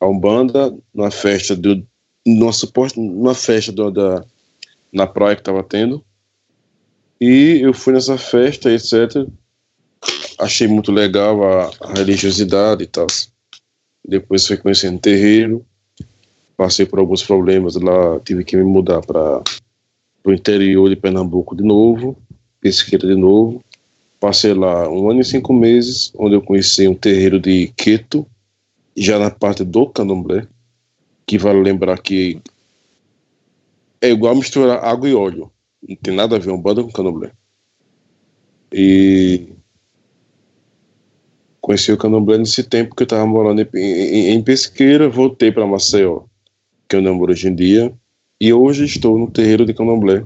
a 0.00 0.06
Umbanda 0.06 0.76
numa 0.92 1.10
festa 1.10 1.54
do. 1.56 1.86
Numa, 2.26 2.52
suposta, 2.52 3.00
numa 3.00 3.34
festa 3.34 3.72
do, 3.72 3.90
da, 3.90 4.24
na 4.92 5.06
praia 5.06 5.36
que 5.36 5.42
tava 5.42 5.62
tendo. 5.62 6.04
E 7.20 7.60
eu 7.62 7.72
fui 7.72 7.92
nessa 7.92 8.18
festa, 8.18 8.70
etc. 8.70 9.28
Achei 10.38 10.66
muito 10.66 10.90
legal 10.90 11.42
a, 11.44 11.70
a 11.80 11.92
religiosidade 11.94 12.82
e 12.82 12.86
tal. 12.86 13.06
Depois 14.04 14.46
fui 14.46 14.56
conhecendo 14.56 14.98
terreiro 14.98 15.64
passei 16.62 16.86
por 16.86 17.00
alguns 17.00 17.24
problemas 17.24 17.74
lá, 17.74 18.20
tive 18.20 18.44
que 18.44 18.56
me 18.56 18.62
mudar 18.62 19.00
para 19.00 19.42
o 20.24 20.32
interior 20.32 20.88
de 20.88 20.94
Pernambuco 20.94 21.56
de 21.56 21.64
novo, 21.64 22.16
pesqueira 22.60 23.06
de 23.06 23.16
novo. 23.16 23.62
Passei 24.22 24.54
lá 24.54 24.88
um 24.88 25.10
ano 25.10 25.20
e 25.20 25.24
cinco 25.24 25.52
meses, 25.52 26.12
onde 26.16 26.36
eu 26.36 26.40
conheci 26.40 26.86
um 26.86 26.94
terreiro 26.94 27.40
de 27.40 27.72
Queto, 27.76 28.24
já 28.96 29.18
na 29.18 29.32
parte 29.32 29.64
do 29.64 29.84
candomblé, 29.88 30.46
que 31.26 31.36
vale 31.36 31.60
lembrar 31.60 32.00
que 32.00 32.40
é 34.00 34.10
igual 34.10 34.36
misturar 34.36 34.84
água 34.84 35.08
e 35.08 35.14
óleo. 35.16 35.50
Não 35.88 35.96
tem 35.96 36.14
nada 36.14 36.36
a 36.36 36.38
ver 36.38 36.52
um 36.52 36.62
banda 36.62 36.84
com 36.84 36.92
candomblé. 36.92 37.32
E 38.72 39.48
conheci 41.60 41.90
o 41.90 41.98
candomblé 41.98 42.38
nesse 42.38 42.62
tempo 42.62 42.94
que 42.94 43.02
eu 43.02 43.06
estava 43.06 43.26
morando 43.26 43.60
em, 43.60 43.68
em, 43.76 44.30
em 44.34 44.42
Pesqueira, 44.44 45.08
voltei 45.08 45.50
para 45.50 45.66
Maceió 45.66 46.26
que 46.88 46.94
eu 46.94 47.02
namoro 47.02 47.32
hoje 47.32 47.48
em 47.48 47.54
dia, 47.56 47.92
e 48.40 48.52
hoje 48.52 48.84
estou 48.84 49.18
no 49.18 49.28
terreiro 49.28 49.66
de 49.66 49.74
candomblé. 49.74 50.24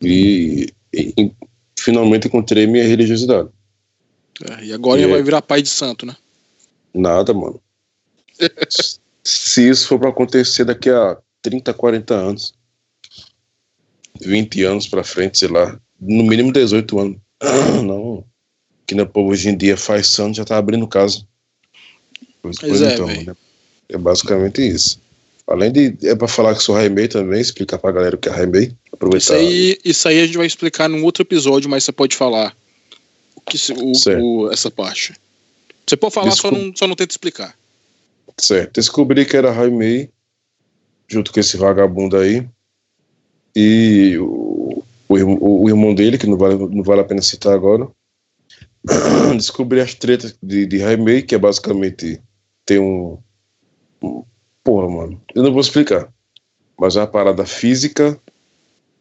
E, 0.00 0.68
e 0.94 1.32
finalmente 1.82 2.28
encontrei 2.28 2.66
minha 2.66 2.86
religiosidade. 2.86 3.48
É, 4.50 4.64
e 4.66 4.72
agora 4.72 5.00
e 5.00 5.04
ele 5.04 5.12
vai 5.12 5.22
virar 5.22 5.42
pai 5.42 5.62
de 5.62 5.68
santo, 5.68 6.06
né? 6.06 6.16
Nada, 6.94 7.34
mano. 7.34 7.60
Se 9.24 9.68
isso 9.68 9.88
for 9.88 9.98
para 9.98 10.08
acontecer 10.08 10.64
daqui 10.64 10.88
a 10.88 11.18
30, 11.42 11.74
40 11.74 12.14
anos, 12.14 12.54
20 14.20 14.64
anos 14.64 14.86
para 14.86 15.04
frente, 15.04 15.38
sei 15.38 15.48
lá, 15.48 15.78
no 16.00 16.24
mínimo 16.24 16.52
18 16.52 16.98
anos. 16.98 17.18
Não. 17.84 18.24
Que 18.86 18.94
no 18.94 19.06
povo 19.06 19.30
hoje 19.30 19.50
em 19.50 19.56
dia 19.56 19.76
faz 19.76 20.08
santo 20.08 20.36
já 20.36 20.44
tá 20.44 20.56
abrindo 20.56 20.86
casa. 20.88 21.26
Pois, 22.40 22.58
pois 22.58 22.80
é, 22.80 22.94
então, 22.94 23.06
né? 23.06 23.36
É 23.88 23.98
basicamente 23.98 24.66
isso. 24.66 25.00
Além 25.48 25.72
de. 25.72 25.96
É 26.06 26.14
para 26.14 26.28
falar 26.28 26.54
que 26.54 26.62
sou 26.62 26.74
Raimei 26.74 27.08
também, 27.08 27.40
explicar 27.40 27.78
pra 27.78 27.90
galera 27.90 28.14
o 28.14 28.18
que 28.18 28.28
é 28.28 28.32
Raimei. 28.32 28.76
Aproveitar. 28.92 29.18
Isso 29.18 29.32
aí, 29.32 29.78
isso 29.82 30.08
aí 30.08 30.20
a 30.20 30.26
gente 30.26 30.36
vai 30.36 30.46
explicar 30.46 30.88
num 30.88 31.02
outro 31.02 31.22
episódio, 31.22 31.70
mas 31.70 31.84
você 31.84 31.92
pode 31.92 32.14
falar 32.14 32.54
o 33.34 33.40
que, 33.40 33.56
o, 33.72 33.92
o 34.20 34.52
essa 34.52 34.70
parte. 34.70 35.14
Você 35.86 35.96
pode 35.96 36.12
falar, 36.12 36.28
Desculpa. 36.28 36.54
só 36.54 36.62
não, 36.62 36.76
só 36.76 36.86
não 36.86 36.94
tenta 36.94 37.12
explicar. 37.12 37.56
Certo. 38.38 38.74
Descobri 38.74 39.24
que 39.24 39.38
era 39.38 39.50
Raimei, 39.50 40.10
junto 41.08 41.32
com 41.32 41.40
esse 41.40 41.56
vagabundo 41.56 42.18
aí. 42.18 42.46
E 43.56 44.18
o, 44.18 44.84
o, 45.08 45.62
o, 45.64 45.68
irmão 45.68 45.94
dele, 45.94 46.18
que 46.18 46.26
não 46.26 46.36
vale, 46.36 46.56
não 46.56 46.82
vale 46.82 47.00
a 47.00 47.04
pena 47.04 47.22
citar 47.22 47.54
agora. 47.54 47.88
Descobri 49.34 49.80
as 49.80 49.94
tretas 49.94 50.36
de, 50.42 50.66
de 50.66 50.76
Raimei, 50.76 51.22
que 51.22 51.34
é 51.34 51.38
basicamente 51.38 52.20
ter 52.66 52.78
um 52.78 53.18
Porra, 54.62 54.88
mano, 54.88 55.20
eu 55.34 55.42
não 55.42 55.52
vou 55.52 55.60
explicar. 55.60 56.08
Mas 56.78 56.96
é 56.96 57.00
uma 57.00 57.06
parada 57.06 57.44
física 57.44 58.18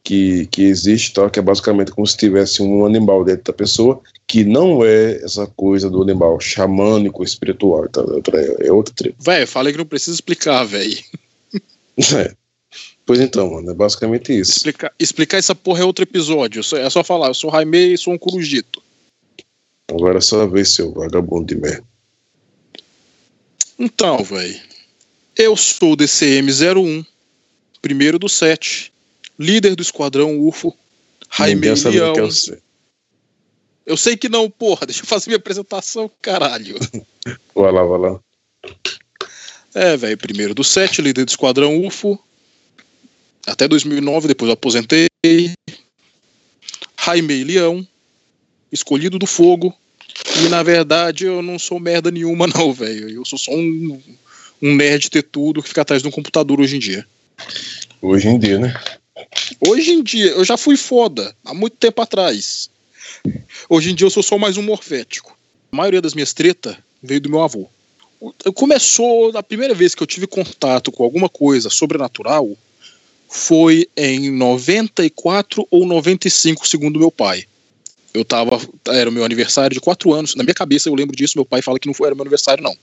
que, 0.03 0.47
que 0.47 0.63
existe, 0.63 1.13
tá? 1.13 1.29
que 1.29 1.37
é 1.37 1.41
basicamente 1.41 1.91
como 1.91 2.07
se 2.07 2.15
tivesse 2.15 2.61
um 2.61 2.85
animal 2.85 3.25
dentro 3.25 3.43
da 3.45 3.53
pessoa, 3.53 4.01
que 4.25 4.45
não 4.45 4.83
é 4.83 5.17
essa 5.23 5.45
coisa 5.45 5.89
do 5.89 6.01
animal 6.01 6.39
xamânico, 6.39 7.23
espiritual, 7.23 7.89
tá? 7.89 8.01
é 8.59 8.71
outro 8.71 8.93
treino. 8.93 9.17
Véi, 9.19 9.45
falei 9.45 9.73
que 9.73 9.79
não 9.79 9.85
precisa 9.85 10.15
explicar, 10.15 10.63
velho. 10.63 10.97
É. 12.15 12.31
Pois 13.07 13.19
então, 13.19 13.49
mano, 13.49 13.71
é 13.71 13.73
basicamente 13.73 14.37
isso. 14.37 14.51
Explicar, 14.51 14.93
explicar 14.99 15.37
essa 15.37 15.55
porra 15.55 15.81
é 15.81 15.83
outro 15.83 16.03
episódio. 16.03 16.61
É 16.75 16.89
só 16.91 17.03
falar, 17.03 17.29
eu 17.29 17.33
sou 17.33 17.49
Raimei 17.49 17.93
e 17.93 17.97
sou 17.97 18.13
um 18.13 18.19
corujito. 18.19 18.83
Agora 19.87 20.19
é 20.19 20.21
só 20.21 20.45
ver 20.45 20.65
seu 20.65 20.91
vagabundo 20.91 21.45
de 21.45 21.55
merda. 21.55 21.83
Então, 23.79 24.23
velho. 24.23 24.59
Eu 25.37 25.55
sou 25.55 25.93
o 25.93 25.97
DCM-01, 25.97 27.05
primeiro 27.79 28.17
do 28.17 28.27
set, 28.27 28.91
líder 29.37 29.75
do 29.75 29.83
esquadrão 29.83 30.39
UFO, 30.39 30.75
Jaime 31.31 31.67
Leão. 31.67 32.15
Eu 32.15 32.31
sei. 32.31 32.57
eu 33.85 33.95
sei 33.95 34.17
que 34.17 34.27
não, 34.27 34.49
porra, 34.49 34.87
deixa 34.87 35.03
eu 35.03 35.05
fazer 35.05 35.27
minha 35.27 35.37
apresentação, 35.37 36.09
caralho. 36.21 36.75
vai 37.53 37.71
lá, 37.71 37.83
vai 37.83 37.99
lá. 37.99 38.19
É, 39.75 39.95
velho, 39.95 40.17
primeiro 40.17 40.55
do 40.55 40.63
set, 40.63 41.01
líder 41.03 41.23
do 41.25 41.29
esquadrão 41.29 41.85
UFO, 41.85 42.19
até 43.45 43.67
2009, 43.67 44.27
depois 44.27 44.49
eu 44.49 44.53
aposentei. 44.53 45.07
Jaime 47.05 47.43
Leão, 47.43 47.87
escolhido 48.71 49.19
do 49.19 49.27
fogo, 49.27 49.71
e 50.43 50.49
na 50.49 50.63
verdade 50.63 51.25
eu 51.25 51.43
não 51.43 51.59
sou 51.59 51.79
merda 51.79 52.09
nenhuma, 52.09 52.47
não, 52.53 52.73
velho. 52.73 53.07
Eu 53.07 53.23
sou 53.23 53.37
só 53.37 53.51
um 53.51 54.01
um 54.61 54.75
nerd 54.75 55.09
ter 55.09 55.23
tudo 55.23 55.61
que 55.61 55.69
fica 55.69 55.81
atrás 55.81 56.01
de 56.01 56.07
um 56.07 56.11
computador 56.11 56.59
hoje 56.59 56.75
em 56.75 56.79
dia. 56.79 57.05
Hoje 58.01 58.27
em 58.27 58.39
dia, 58.39 58.59
né? 58.59 58.73
Hoje 59.59 59.91
em 59.91 60.03
dia, 60.03 60.27
eu 60.31 60.43
já 60.43 60.57
fui 60.57 60.77
foda 60.77 61.35
há 61.43 61.53
muito 61.53 61.77
tempo 61.77 62.01
atrás. 62.01 62.69
Hoje 63.69 63.91
em 63.91 63.95
dia 63.95 64.05
eu 64.05 64.11
sou 64.11 64.23
só 64.23 64.37
mais 64.37 64.57
um 64.57 64.63
morfético. 64.63 65.37
A 65.71 65.75
maioria 65.75 66.01
das 66.01 66.13
minhas 66.13 66.33
tretas 66.33 66.75
veio 67.01 67.21
do 67.21 67.29
meu 67.29 67.41
avô. 67.41 67.67
Começou, 68.55 69.35
a 69.37 69.43
primeira 69.43 69.73
vez 69.73 69.93
que 69.93 70.01
eu 70.01 70.07
tive 70.07 70.25
contato 70.25 70.91
com 70.91 71.03
alguma 71.03 71.29
coisa 71.29 71.69
sobrenatural 71.69 72.57
foi 73.29 73.87
em 73.95 74.31
94 74.31 75.67
ou 75.69 75.85
95, 75.85 76.67
segundo 76.67 76.99
meu 76.99 77.11
pai. 77.11 77.45
Eu 78.13 78.25
tava, 78.25 78.59
era 78.87 79.09
o 79.09 79.13
meu 79.13 79.23
aniversário 79.23 79.75
de 79.75 79.81
4 79.81 80.13
anos, 80.13 80.33
na 80.33 80.43
minha 80.43 80.53
cabeça 80.53 80.89
eu 80.89 80.95
lembro 80.95 81.15
disso, 81.15 81.37
meu 81.37 81.45
pai 81.45 81.61
fala 81.61 81.77
que 81.77 81.87
não 81.87 81.93
foi, 81.93 82.07
era 82.07 82.15
meu 82.15 82.23
aniversário 82.23 82.63
não. 82.63 82.75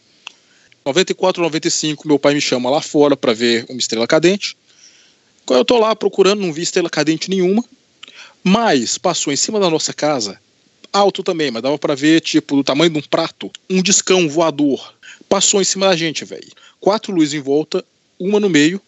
94 0.84 1.42
ou 1.42 1.48
95, 1.48 2.06
meu 2.06 2.18
pai 2.18 2.34
me 2.34 2.40
chama 2.40 2.68
lá 2.68 2.82
fora 2.82 3.16
para 3.16 3.32
ver 3.32 3.64
uma 3.70 3.78
estrela 3.78 4.06
cadente. 4.06 4.56
Quando 5.46 5.60
eu 5.60 5.64
tô 5.64 5.78
lá 5.78 5.96
procurando, 5.96 6.40
não 6.40 6.52
vi 6.52 6.62
estrela 6.62 6.90
cadente 6.90 7.30
nenhuma, 7.30 7.64
mas 8.42 8.98
passou 8.98 9.32
em 9.32 9.36
cima 9.36 9.58
da 9.58 9.70
nossa 9.70 9.94
casa, 9.94 10.38
alto 10.92 11.22
também, 11.22 11.50
mas 11.50 11.62
dava 11.62 11.78
para 11.78 11.94
ver, 11.94 12.20
tipo, 12.20 12.56
do 12.56 12.62
tamanho 12.64 12.90
de 12.90 12.98
um 12.98 13.02
prato, 13.02 13.50
um 13.68 13.82
discão 13.82 14.28
voador. 14.28 14.94
Passou 15.28 15.60
em 15.60 15.64
cima 15.64 15.88
da 15.88 15.96
gente, 15.96 16.24
velho. 16.24 16.52
Quatro 16.78 17.14
luzes 17.14 17.32
em 17.32 17.40
volta, 17.40 17.82
uma 18.18 18.38
no 18.38 18.50
meio, 18.50 18.80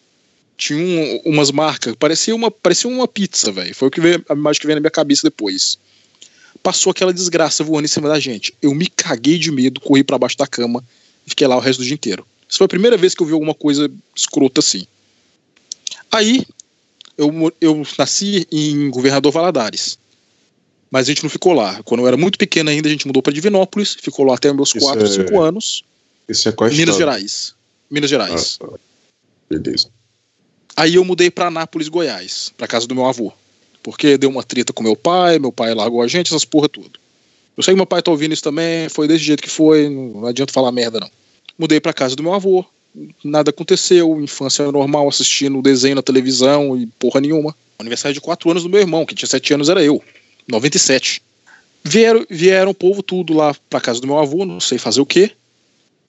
tinha 0.55 0.79
um, 0.79 1.33
umas 1.33 1.51
marcas, 1.51 1.95
parecia 1.95 2.35
uma, 2.35 2.51
parecia 2.51 2.89
uma 2.89 3.07
pizza, 3.07 3.51
velho. 3.51 3.73
Foi 3.73 3.87
o 3.87 3.91
que 3.91 3.99
veio, 3.99 4.23
a 4.29 4.33
imagem 4.33 4.61
que 4.61 4.67
veio 4.67 4.75
na 4.75 4.81
minha 4.81 4.91
cabeça 4.91 5.23
depois. 5.23 5.79
Passou 6.61 6.91
aquela 6.91 7.13
desgraça 7.13 7.63
voando 7.63 7.85
em 7.85 7.89
cima 7.89 8.07
da 8.07 8.19
gente. 8.19 8.53
Eu 8.61 8.73
me 8.73 8.87
caguei 8.87 9.37
de 9.39 9.51
medo, 9.51 9.79
corri 9.79 10.03
para 10.03 10.17
baixo 10.17 10.37
da 10.37 10.47
cama 10.47 10.83
e 11.27 11.29
fiquei 11.29 11.45
lá 11.45 11.57
o 11.57 11.59
resto 11.59 11.79
do 11.79 11.85
dia 11.85 11.93
inteiro. 11.93 12.25
Isso 12.47 12.57
foi 12.57 12.65
a 12.65 12.69
primeira 12.69 12.95
vez 12.95 13.13
que 13.13 13.21
eu 13.21 13.27
vi 13.27 13.33
alguma 13.33 13.53
coisa 13.53 13.91
escrota 14.15 14.61
assim. 14.61 14.87
Aí, 16.09 16.45
eu, 17.17 17.53
eu 17.59 17.83
nasci 17.99 18.47
em 18.49 18.89
Governador 18.89 19.31
Valadares. 19.33 19.99
Mas 20.89 21.07
a 21.07 21.11
gente 21.11 21.23
não 21.23 21.29
ficou 21.29 21.51
lá. 21.51 21.83
Quando 21.83 21.99
eu 21.99 22.07
era 22.07 22.15
muito 22.15 22.37
pequeno 22.37 22.69
ainda, 22.69 22.87
a 22.87 22.91
gente 22.91 23.05
mudou 23.05 23.21
para 23.21 23.33
Divinópolis, 23.33 23.97
ficou 23.99 24.25
lá 24.25 24.35
até 24.35 24.53
meus 24.53 24.71
4, 24.71 25.05
5 25.05 25.33
é... 25.33 25.37
anos. 25.37 25.83
Isso 26.29 26.47
é 26.47 26.51
qual 26.53 26.69
Minas 26.69 26.95
Gerais. 26.95 27.53
Minas 27.91 28.09
Gerais. 28.09 28.57
Ah, 28.61 28.67
tá. 28.67 28.73
Beleza. 29.49 29.89
Aí 30.77 30.95
eu 30.95 31.03
mudei 31.03 31.29
para 31.29 31.47
Anápolis, 31.47 31.89
Goiás, 31.89 32.53
para 32.55 32.67
casa 32.67 32.87
do 32.87 32.95
meu 32.95 33.05
avô. 33.05 33.33
Porque 33.83 34.17
deu 34.17 34.29
uma 34.29 34.43
treta 34.43 34.71
com 34.71 34.83
meu 34.83 34.95
pai, 34.95 35.39
meu 35.39 35.51
pai 35.51 35.73
largou 35.73 36.01
a 36.01 36.07
gente, 36.07 36.27
essas 36.27 36.45
porra 36.45 36.69
tudo. 36.69 36.99
Eu 37.57 37.63
sei 37.63 37.73
que 37.73 37.77
meu 37.77 37.85
pai 37.85 38.01
tá 38.01 38.11
ouvindo 38.11 38.33
isso 38.33 38.43
também, 38.43 38.87
foi 38.87 39.07
desse 39.07 39.23
jeito 39.23 39.41
que 39.41 39.49
foi, 39.49 39.89
não 39.89 40.27
adianta 40.27 40.53
falar 40.53 40.71
merda 40.71 40.99
não. 40.99 41.09
Mudei 41.57 41.79
para 41.79 41.91
casa 41.91 42.15
do 42.15 42.21
meu 42.21 42.33
avô, 42.33 42.63
nada 43.23 43.49
aconteceu, 43.49 44.21
infância 44.21 44.71
normal, 44.71 45.09
assistindo 45.09 45.61
desenho 45.61 45.95
na 45.95 46.03
televisão 46.03 46.77
e 46.77 46.85
porra 46.85 47.19
nenhuma. 47.19 47.55
Aniversário 47.79 48.13
de 48.13 48.21
4 48.21 48.49
anos 48.51 48.63
do 48.63 48.69
meu 48.69 48.79
irmão, 48.79 49.05
que 49.05 49.15
tinha 49.15 49.27
7 49.27 49.55
anos, 49.55 49.69
era 49.69 49.83
eu, 49.83 50.03
97. 50.47 51.21
Vieram, 51.83 52.25
vieram 52.29 52.71
o 52.71 52.75
povo 52.75 53.01
tudo 53.01 53.33
lá 53.33 53.55
pra 53.69 53.81
casa 53.81 53.99
do 53.99 54.07
meu 54.07 54.19
avô, 54.19 54.45
não 54.45 54.59
sei 54.59 54.77
fazer 54.77 55.01
o 55.01 55.05
quê 55.05 55.31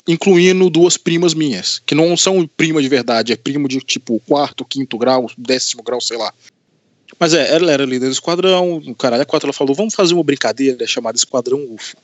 incluindo 0.09 0.71
duas 0.71 0.97
primas 0.97 1.35
minhas, 1.35 1.79
que 1.85 1.95
não 1.95 2.17
são 2.17 2.49
prima 2.57 2.81
de 2.81 2.89
verdade, 2.89 3.31
é 3.31 3.37
primo 3.37 3.69
de 3.69 3.79
tipo 3.81 4.19
quarto, 4.27 4.65
quinto 4.65 4.97
grau, 4.97 5.31
décimo 5.37 5.83
grau, 5.83 6.01
sei 6.01 6.17
lá. 6.17 6.33
Mas 7.19 7.35
é, 7.35 7.55
ela 7.55 7.73
era 7.73 7.85
líder 7.85 8.07
do 8.07 8.13
esquadrão, 8.13 8.77
o 8.77 8.95
caralho 8.95 9.23
a 9.23 9.27
quatro, 9.27 9.47
ela 9.47 9.53
falou, 9.53 9.75
vamos 9.75 9.95
fazer 9.95 10.15
uma 10.15 10.23
brincadeira 10.23 10.87
chamada 10.87 11.17
Esquadrão 11.17 11.59
UFO. 11.71 11.97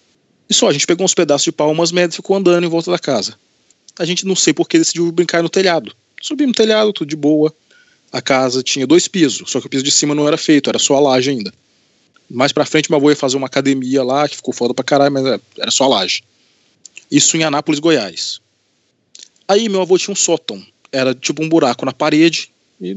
E 0.50 0.54
só, 0.54 0.68
a 0.68 0.72
gente 0.72 0.86
pegou 0.86 1.04
uns 1.04 1.14
pedaços 1.14 1.44
de 1.44 1.52
pau, 1.52 1.70
umas 1.70 1.92
médias 1.92 2.14
e 2.14 2.16
ficou 2.16 2.36
andando 2.36 2.64
em 2.64 2.68
volta 2.68 2.90
da 2.90 2.98
casa. 2.98 3.38
A 3.98 4.04
gente 4.04 4.26
não 4.26 4.34
sei 4.34 4.52
porque 4.52 4.76
decidiu 4.76 5.10
brincar 5.12 5.42
no 5.42 5.48
telhado. 5.48 5.94
Subimos 6.20 6.50
no 6.50 6.54
telhado, 6.54 6.92
tudo 6.92 7.08
de 7.08 7.16
boa. 7.16 7.54
A 8.12 8.20
casa 8.20 8.62
tinha 8.62 8.86
dois 8.86 9.08
pisos, 9.08 9.50
só 9.50 9.60
que 9.60 9.66
o 9.66 9.70
piso 9.70 9.84
de 9.84 9.90
cima 9.90 10.14
não 10.14 10.26
era 10.26 10.36
feito, 10.36 10.68
era 10.68 10.78
só 10.78 10.96
a 10.96 11.00
laje 11.00 11.30
ainda. 11.30 11.52
Mais 12.30 12.52
pra 12.52 12.64
frente, 12.64 12.90
meu 12.90 12.98
avô 12.98 13.10
ia 13.10 13.16
fazer 13.16 13.36
uma 13.36 13.46
academia 13.46 14.02
lá, 14.02 14.28
que 14.28 14.36
ficou 14.36 14.52
foda 14.52 14.74
pra 14.74 14.84
caralho, 14.84 15.12
mas 15.12 15.40
era 15.58 15.70
só 15.70 15.84
a 15.84 15.88
laje. 15.88 16.22
Isso 17.10 17.36
em 17.36 17.44
Anápolis, 17.44 17.80
Goiás. 17.80 18.40
Aí 19.46 19.68
meu 19.68 19.82
avô 19.82 19.98
tinha 19.98 20.12
um 20.12 20.16
sótão. 20.16 20.64
Era 20.90 21.14
tipo 21.14 21.42
um 21.42 21.48
buraco 21.48 21.84
na 21.84 21.92
parede. 21.92 22.50
E 22.80 22.96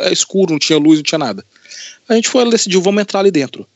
é 0.00 0.12
escuro, 0.12 0.52
não 0.52 0.58
tinha 0.58 0.78
luz, 0.78 0.98
não 0.98 1.04
tinha 1.04 1.18
nada. 1.18 1.44
A 2.08 2.14
gente 2.14 2.28
foi, 2.28 2.48
decidiu, 2.50 2.80
vamos 2.80 3.02
entrar 3.02 3.20
ali 3.20 3.30
dentro. 3.30 3.66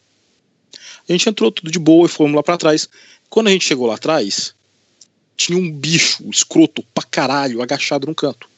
A 1.09 1.13
gente 1.13 1.29
entrou 1.29 1.51
tudo 1.51 1.71
de 1.71 1.79
boa 1.79 2.07
e 2.07 2.09
fomos 2.09 2.35
lá 2.35 2.43
para 2.43 2.57
trás. 2.57 2.89
Quando 3.29 3.49
a 3.49 3.51
gente 3.51 3.65
chegou 3.65 3.87
lá 3.87 3.95
atrás, 3.95 4.55
tinha 5.37 5.59
um 5.59 5.71
bicho 5.71 6.23
escroto 6.31 6.85
pra 6.95 7.03
caralho 7.03 7.63
agachado 7.63 8.07
num 8.07 8.15
canto. 8.15 8.49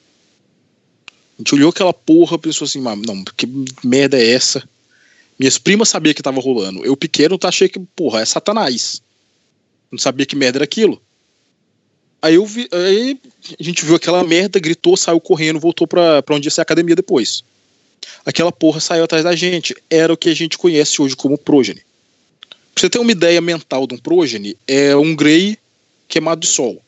A 1.08 1.42
gente 1.42 1.54
olhou 1.54 1.70
aquela 1.70 1.92
porra 1.92 2.36
e 2.36 2.40
pensou 2.40 2.66
assim, 2.66 2.80
não, 2.80 3.24
que 3.36 3.48
merda 3.82 4.18
é 4.18 4.32
essa? 4.32 4.62
Minhas 5.38 5.58
primas 5.58 5.88
sabiam 5.88 6.14
que 6.14 6.22
tava 6.22 6.40
rolando. 6.40 6.84
Eu 6.84 6.96
pequeno 6.96 7.38
tá 7.38 7.48
achei 7.48 7.68
que, 7.68 7.78
porra, 7.78 8.20
é 8.20 8.24
Satanás. 8.24 9.02
Não 9.90 9.98
sabia 9.98 10.26
que 10.26 10.36
merda 10.36 10.58
era 10.58 10.64
aquilo. 10.64 11.00
Aí 12.22 12.36
eu 12.36 12.46
vi, 12.46 12.68
aí 12.70 13.18
a 13.58 13.62
gente 13.62 13.84
viu 13.84 13.96
aquela 13.96 14.22
merda, 14.22 14.60
gritou, 14.60 14.96
saiu 14.96 15.20
correndo, 15.20 15.58
voltou 15.58 15.88
pra, 15.88 16.22
pra 16.22 16.36
onde 16.36 16.46
ia 16.46 16.50
ser 16.52 16.60
a 16.60 16.62
academia 16.62 16.94
depois. 16.94 17.42
Aquela 18.24 18.52
porra 18.52 18.78
saiu 18.78 19.02
atrás 19.02 19.24
da 19.24 19.34
gente. 19.34 19.74
Era 19.90 20.12
o 20.12 20.16
que 20.16 20.28
a 20.28 20.34
gente 20.34 20.56
conhece 20.56 21.02
hoje 21.02 21.16
como 21.16 21.36
progeny. 21.36 21.82
Pra 22.74 22.80
você 22.80 22.88
ter 22.88 22.98
uma 22.98 23.10
ideia 23.10 23.40
mental 23.40 23.86
de 23.88 23.94
um 23.94 23.98
progeny, 23.98 24.56
é 24.68 24.94
um 24.96 25.16
Grey 25.16 25.58
queimado 26.06 26.40
de 26.40 26.46
sol. 26.46 26.80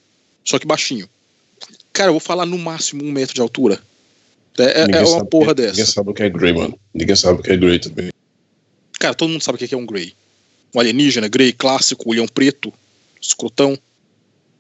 Só 0.45 0.59
que 0.59 0.67
baixinho. 0.67 1.09
Cara, 1.93 2.11
eu 2.11 2.15
vou 2.15 2.21
falar 2.21 2.47
no 2.47 2.57
máximo 2.57 3.05
um 3.05 3.11
metro 3.11 3.35
de 3.35 3.41
altura. 3.41 3.81
É, 4.57 4.83
é, 4.83 4.97
é 4.99 5.05
uma 5.05 5.25
porra 5.25 5.55
que, 5.55 5.63
dessa. 5.63 5.73
Ninguém 5.73 5.87
sabe 5.87 6.11
o 6.11 6.15
que 6.15 6.23
é 6.23 6.31
Grey, 6.31 6.53
mano. 6.53 6.79
Ninguém 6.95 7.17
sabe 7.17 7.41
o 7.41 7.43
que 7.43 7.51
é 7.51 7.57
Grey 7.57 7.79
também. 7.81 8.11
Cara, 9.01 9.15
todo 9.15 9.31
mundo 9.31 9.43
sabe 9.43 9.57
o 9.57 9.69
que 9.69 9.75
é 9.75 9.79
um 9.79 9.87
Grey. 9.87 10.15
Um 10.73 10.81
alienígena, 10.81 11.29
Grey 11.29 11.53
clássico, 11.53 12.11
olhão 12.11 12.27
preto, 12.29 12.73
escrotão. 13.21 13.77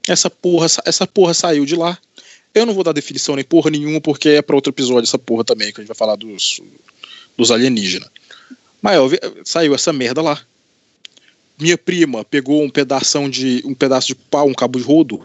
Essa 0.08 0.28
porra, 0.28 0.66
essa 0.84 1.06
porra 1.06 1.32
saiu 1.32 1.64
de 1.64 1.76
lá. 1.76 1.98
Eu 2.54 2.66
não 2.66 2.74
vou 2.74 2.84
dar 2.84 2.92
definição 2.92 3.34
nem 3.34 3.44
porra 3.44 3.70
nenhuma, 3.70 4.00
porque 4.00 4.28
é 4.28 4.42
para 4.42 4.54
outro 4.54 4.70
episódio 4.70 5.08
essa 5.08 5.18
porra 5.18 5.44
também, 5.44 5.72
que 5.72 5.80
a 5.80 5.82
gente 5.82 5.88
vai 5.88 5.96
falar 5.96 6.16
dos, 6.16 6.60
dos 7.36 7.50
alienígenas. 7.50 8.08
Mas 8.80 8.98
saiu 9.44 9.74
essa 9.74 9.92
merda 9.92 10.22
lá. 10.22 10.40
Minha 11.58 11.78
prima 11.78 12.24
pegou 12.24 12.62
um 12.62 12.70
pedaço 12.70 13.28
de 13.30 13.62
um 13.64 13.74
pedaço 13.74 14.08
de 14.08 14.14
pau, 14.14 14.46
um 14.46 14.54
cabo 14.54 14.78
de 14.78 14.84
rodo, 14.84 15.24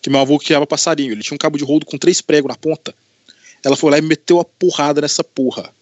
que 0.00 0.10
meu 0.10 0.20
avô 0.20 0.38
criava 0.38 0.66
passarinho. 0.66 1.12
Ele 1.12 1.22
tinha 1.22 1.34
um 1.34 1.38
cabo 1.38 1.56
de 1.56 1.64
rodo 1.64 1.86
com 1.86 1.96
três 1.96 2.20
pregos 2.20 2.48
na 2.48 2.56
ponta. 2.56 2.94
Ela 3.64 3.76
foi 3.76 3.90
lá 3.90 3.98
e 3.98 4.02
meteu 4.02 4.40
a 4.40 4.44
porrada 4.44 5.00
nessa 5.00 5.24
porra. 5.24 5.72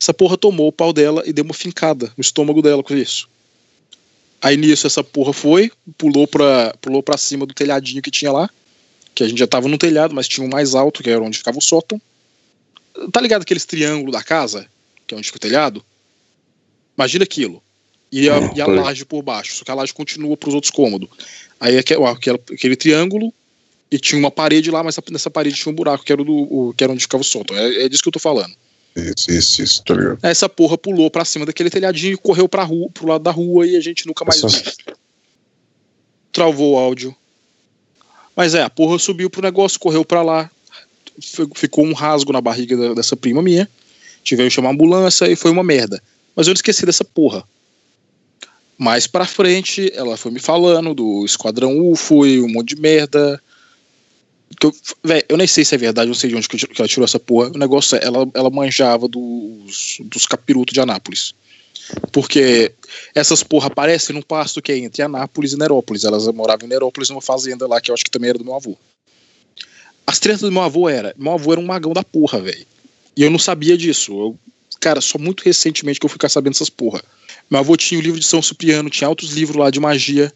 Essa 0.00 0.14
porra 0.14 0.36
tomou 0.36 0.68
o 0.68 0.72
pau 0.72 0.92
dela 0.92 1.22
e 1.26 1.32
deu 1.32 1.44
uma 1.44 1.54
fincada 1.54 2.12
no 2.16 2.22
estômago 2.22 2.62
dela 2.62 2.82
com 2.82 2.94
isso. 2.94 3.28
Aí 4.40 4.56
nisso 4.56 4.86
essa 4.86 5.02
porra 5.02 5.32
foi, 5.32 5.70
pulou 5.96 6.26
pra, 6.26 6.74
pulou 6.80 7.02
pra 7.02 7.18
cima 7.18 7.44
do 7.44 7.54
telhadinho 7.54 8.02
que 8.02 8.10
tinha 8.10 8.30
lá. 8.30 8.48
Que 9.14 9.24
a 9.24 9.28
gente 9.28 9.38
já 9.38 9.46
tava 9.46 9.68
no 9.68 9.76
telhado, 9.76 10.14
mas 10.14 10.28
tinha 10.28 10.46
um 10.46 10.50
mais 10.50 10.74
alto, 10.74 11.02
que 11.02 11.10
era 11.10 11.22
onde 11.22 11.38
ficava 11.38 11.58
o 11.58 11.62
sótão. 11.62 12.00
Tá 13.12 13.20
ligado 13.20 13.42
aqueles 13.42 13.64
triângulos 13.64 14.12
da 14.12 14.22
casa? 14.22 14.66
Que 15.06 15.14
é 15.14 15.18
onde 15.18 15.26
fica 15.26 15.38
o 15.38 15.40
telhado? 15.40 15.84
Imagina 16.96 17.24
aquilo. 17.24 17.62
E 18.10 18.28
a, 18.30 18.38
e 18.54 18.60
a 18.60 18.66
laje 18.66 19.04
por 19.04 19.22
baixo, 19.22 19.54
só 19.54 19.64
que 19.64 19.70
a 19.70 19.74
laje 19.74 19.92
continua 19.92 20.36
pros 20.36 20.54
outros 20.54 20.70
cômodos. 20.70 21.08
Aí 21.60 21.76
aquele, 21.76 22.00
aquele 22.52 22.76
triângulo 22.76 23.32
e 23.90 23.98
tinha 23.98 24.18
uma 24.18 24.30
parede 24.30 24.70
lá, 24.70 24.82
mas 24.82 24.98
nessa 25.10 25.30
parede 25.30 25.56
tinha 25.56 25.72
um 25.72 25.74
buraco, 25.74 26.04
que 26.04 26.12
era, 26.12 26.22
do, 26.22 26.32
o, 26.32 26.74
que 26.74 26.84
era 26.84 26.92
onde 26.92 27.02
ficava 27.02 27.22
o 27.22 27.24
sótão. 27.24 27.56
É, 27.56 27.84
é 27.84 27.88
disso 27.88 28.02
que 28.02 28.08
eu 28.08 28.12
tô 28.12 28.18
falando. 28.18 28.54
Isso, 29.28 29.82
tá 29.84 29.94
ligado? 29.94 30.18
Essa 30.22 30.48
porra 30.48 30.76
pulou 30.76 31.10
pra 31.10 31.24
cima 31.24 31.46
daquele 31.46 31.70
telhadinho 31.70 32.14
e 32.14 32.16
correu 32.16 32.48
pra 32.48 32.64
rua, 32.64 32.90
pro 32.90 33.06
lado 33.06 33.22
da 33.22 33.30
rua 33.30 33.66
e 33.66 33.76
a 33.76 33.80
gente 33.80 34.06
nunca 34.06 34.24
mais. 34.24 34.40
Travou 36.32 36.74
o 36.74 36.78
áudio. 36.78 37.14
Mas 38.34 38.54
é, 38.54 38.62
a 38.62 38.70
porra 38.70 38.98
subiu 38.98 39.28
pro 39.28 39.42
negócio, 39.42 39.80
correu 39.80 40.04
pra 40.04 40.22
lá. 40.22 40.50
Ficou 41.54 41.84
um 41.84 41.92
rasgo 41.92 42.32
na 42.32 42.40
barriga 42.40 42.94
dessa 42.94 43.16
prima 43.16 43.42
minha. 43.42 43.68
Tivemos 44.22 44.50
que 44.52 44.56
chamar 44.56 44.68
a 44.68 44.72
ambulância 44.72 45.26
e 45.26 45.34
foi 45.34 45.50
uma 45.50 45.64
merda. 45.64 46.00
Mas 46.36 46.46
eu 46.46 46.52
não 46.52 46.56
esqueci 46.56 46.86
dessa 46.86 47.04
porra. 47.04 47.42
Mais 48.76 49.08
pra 49.08 49.26
frente, 49.26 49.90
ela 49.94 50.16
foi 50.16 50.30
me 50.30 50.38
falando 50.38 50.94
do 50.94 51.24
Esquadrão 51.24 51.80
UFO 51.90 52.24
e 52.24 52.40
um 52.40 52.48
monte 52.48 52.76
de 52.76 52.80
merda 52.80 53.42
que 54.56 54.66
eu, 54.66 54.74
véio, 55.02 55.24
eu 55.28 55.36
nem 55.36 55.46
sei 55.46 55.64
se 55.64 55.74
é 55.74 55.78
verdade, 55.78 56.08
não 56.08 56.14
sei 56.14 56.30
de 56.30 56.36
onde 56.36 56.48
que 56.48 56.80
ela 56.80 56.88
tirou 56.88 57.04
essa 57.04 57.20
porra. 57.20 57.50
O 57.50 57.58
negócio 57.58 57.96
é, 57.96 58.04
ela, 58.04 58.28
ela 58.34 58.50
manjava 58.50 59.06
dos, 59.06 59.98
dos 60.00 60.26
capirotos 60.26 60.72
de 60.72 60.80
Anápolis. 60.80 61.34
Porque 62.12 62.72
essas 63.14 63.42
porra 63.42 63.68
aparecem 63.68 64.14
num 64.14 64.22
pasto 64.22 64.60
que 64.60 64.72
é 64.72 64.78
entre 64.78 65.02
Anápolis 65.02 65.52
e 65.52 65.58
Nerópolis. 65.58 66.04
Elas 66.04 66.26
moravam 66.28 66.66
em 66.66 66.70
Nerópolis, 66.70 67.10
numa 67.10 67.20
fazenda 67.20 67.66
lá, 67.66 67.80
que 67.80 67.90
eu 67.90 67.94
acho 67.94 68.04
que 68.04 68.10
também 68.10 68.30
era 68.30 68.38
do 68.38 68.44
meu 68.44 68.54
avô. 68.54 68.76
As 70.06 70.18
tretas 70.18 70.40
do 70.40 70.52
meu 70.52 70.62
avô 70.62 70.88
era. 70.88 71.14
Meu 71.18 71.32
avô 71.32 71.52
era 71.52 71.60
um 71.60 71.66
magão 71.66 71.92
da 71.92 72.02
porra, 72.02 72.40
velho. 72.40 72.66
E 73.16 73.22
eu 73.22 73.30
não 73.30 73.38
sabia 73.38 73.76
disso. 73.76 74.12
Eu, 74.12 74.38
cara, 74.80 75.00
só 75.00 75.18
muito 75.18 75.42
recentemente 75.42 76.00
que 76.00 76.06
eu 76.06 76.10
fui 76.10 76.14
ficar 76.14 76.28
sabendo 76.28 76.52
dessas 76.52 76.70
porra. 76.70 77.02
Meu 77.50 77.60
avô 77.60 77.76
tinha 77.76 77.98
o 77.98 78.02
livro 78.02 78.20
de 78.20 78.26
São 78.26 78.42
Cipriano, 78.42 78.90
tinha 78.90 79.08
outros 79.08 79.32
livros 79.32 79.56
lá 79.56 79.70
de 79.70 79.80
magia. 79.80 80.32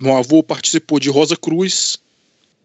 Meu 0.00 0.16
avô 0.16 0.42
participou 0.42 1.00
de 1.00 1.10
Rosa 1.10 1.36
Cruz, 1.36 1.98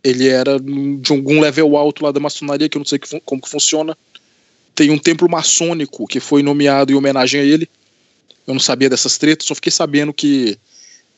ele 0.04 0.28
era 0.28 0.60
de 0.60 1.12
algum 1.12 1.40
level 1.40 1.78
alto 1.78 2.04
lá 2.04 2.12
da 2.12 2.20
maçonaria, 2.20 2.68
que 2.68 2.78
eu 2.78 2.80
não 2.80 2.86
sei 2.86 3.00
como 3.24 3.42
que 3.42 3.50
funciona. 3.50 3.98
tem 4.76 4.92
um 4.92 4.98
templo 4.98 5.30
maçônico 5.30 6.06
que 6.08 6.20
foi 6.20 6.44
nomeado 6.44 6.92
em 6.92 6.96
homenagem 6.96 7.40
a 7.40 7.44
ele. 7.44 7.70
Eu 8.46 8.54
não 8.54 8.60
sabia 8.60 8.90
dessas 8.90 9.18
tretas, 9.18 9.48
só 9.48 9.56
fiquei 9.56 9.72
sabendo 9.72 10.14
que 10.14 10.58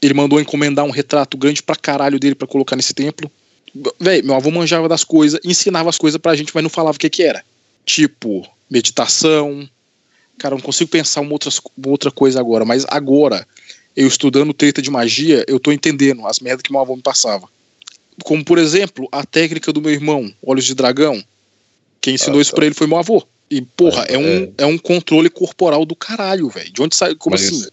ele 0.02 0.14
mandou 0.14 0.40
encomendar 0.40 0.86
um 0.86 0.92
retrato 0.92 1.36
grande 1.36 1.64
pra 1.64 1.76
caralho 1.76 2.20
dele 2.20 2.36
para 2.36 2.48
colocar 2.48 2.76
nesse 2.76 2.94
templo. 2.94 3.32
Véi, 4.00 4.22
meu 4.22 4.36
avô 4.36 4.52
manjava 4.52 4.88
das 4.88 5.04
coisas, 5.04 5.40
ensinava 5.44 5.90
as 5.90 5.98
coisas 5.98 6.22
pra 6.22 6.36
gente, 6.36 6.52
mas 6.54 6.64
não 6.64 6.70
falava 6.70 6.96
o 6.96 7.00
que 7.00 7.10
que 7.10 7.24
era. 7.24 7.44
Tipo, 7.84 8.48
meditação. 8.70 9.68
Cara, 10.38 10.54
eu 10.54 10.58
não 10.58 10.64
consigo 10.64 10.92
pensar 10.92 11.22
uma 11.22 11.32
outra, 11.32 11.50
uma 11.78 11.90
outra 11.90 12.12
coisa 12.12 12.40
agora, 12.40 12.64
mas 12.66 12.86
agora, 12.90 13.48
eu 13.96 14.08
estudando 14.08 14.54
treta 14.54 14.82
de 14.82 14.92
magia, 14.92 15.44
eu 15.48 15.60
tô 15.60 15.72
entendendo 15.72 16.28
as 16.28 16.40
merdas 16.40 16.62
que 16.62 16.72
meu 16.72 16.82
avô 16.82 16.96
me 16.96 17.02
passava. 17.02 17.50
Como, 18.24 18.44
por 18.44 18.58
exemplo, 18.58 19.08
a 19.12 19.26
técnica 19.26 19.74
do 19.74 19.82
meu 19.82 19.92
irmão, 19.92 20.32
Olhos 20.42 20.66
de 20.66 20.74
Dragão. 20.74 21.22
Quem 22.00 22.16
ensinou 22.16 22.40
ah, 22.40 22.42
isso 22.42 22.52
tá. 22.52 22.56
pra 22.56 22.66
ele 22.66 22.76
foi 22.76 22.88
meu 22.88 22.98
avô. 22.98 23.26
E, 23.50 23.62
porra, 23.62 24.06
é, 24.08 24.16
é 24.16 24.18
um, 24.18 24.44
é... 24.44 24.52
é 24.60 24.66
um 24.66 24.78
controle 24.78 25.30
corporal 25.30 25.86
do 25.86 25.96
caralho, 25.96 26.50
velho. 26.50 26.72
De 26.72 26.82
onde 26.82 26.96
sai? 26.96 27.16
Como 27.16 27.36
mas 27.36 27.46
assim? 27.46 27.58
Isso, 27.58 27.72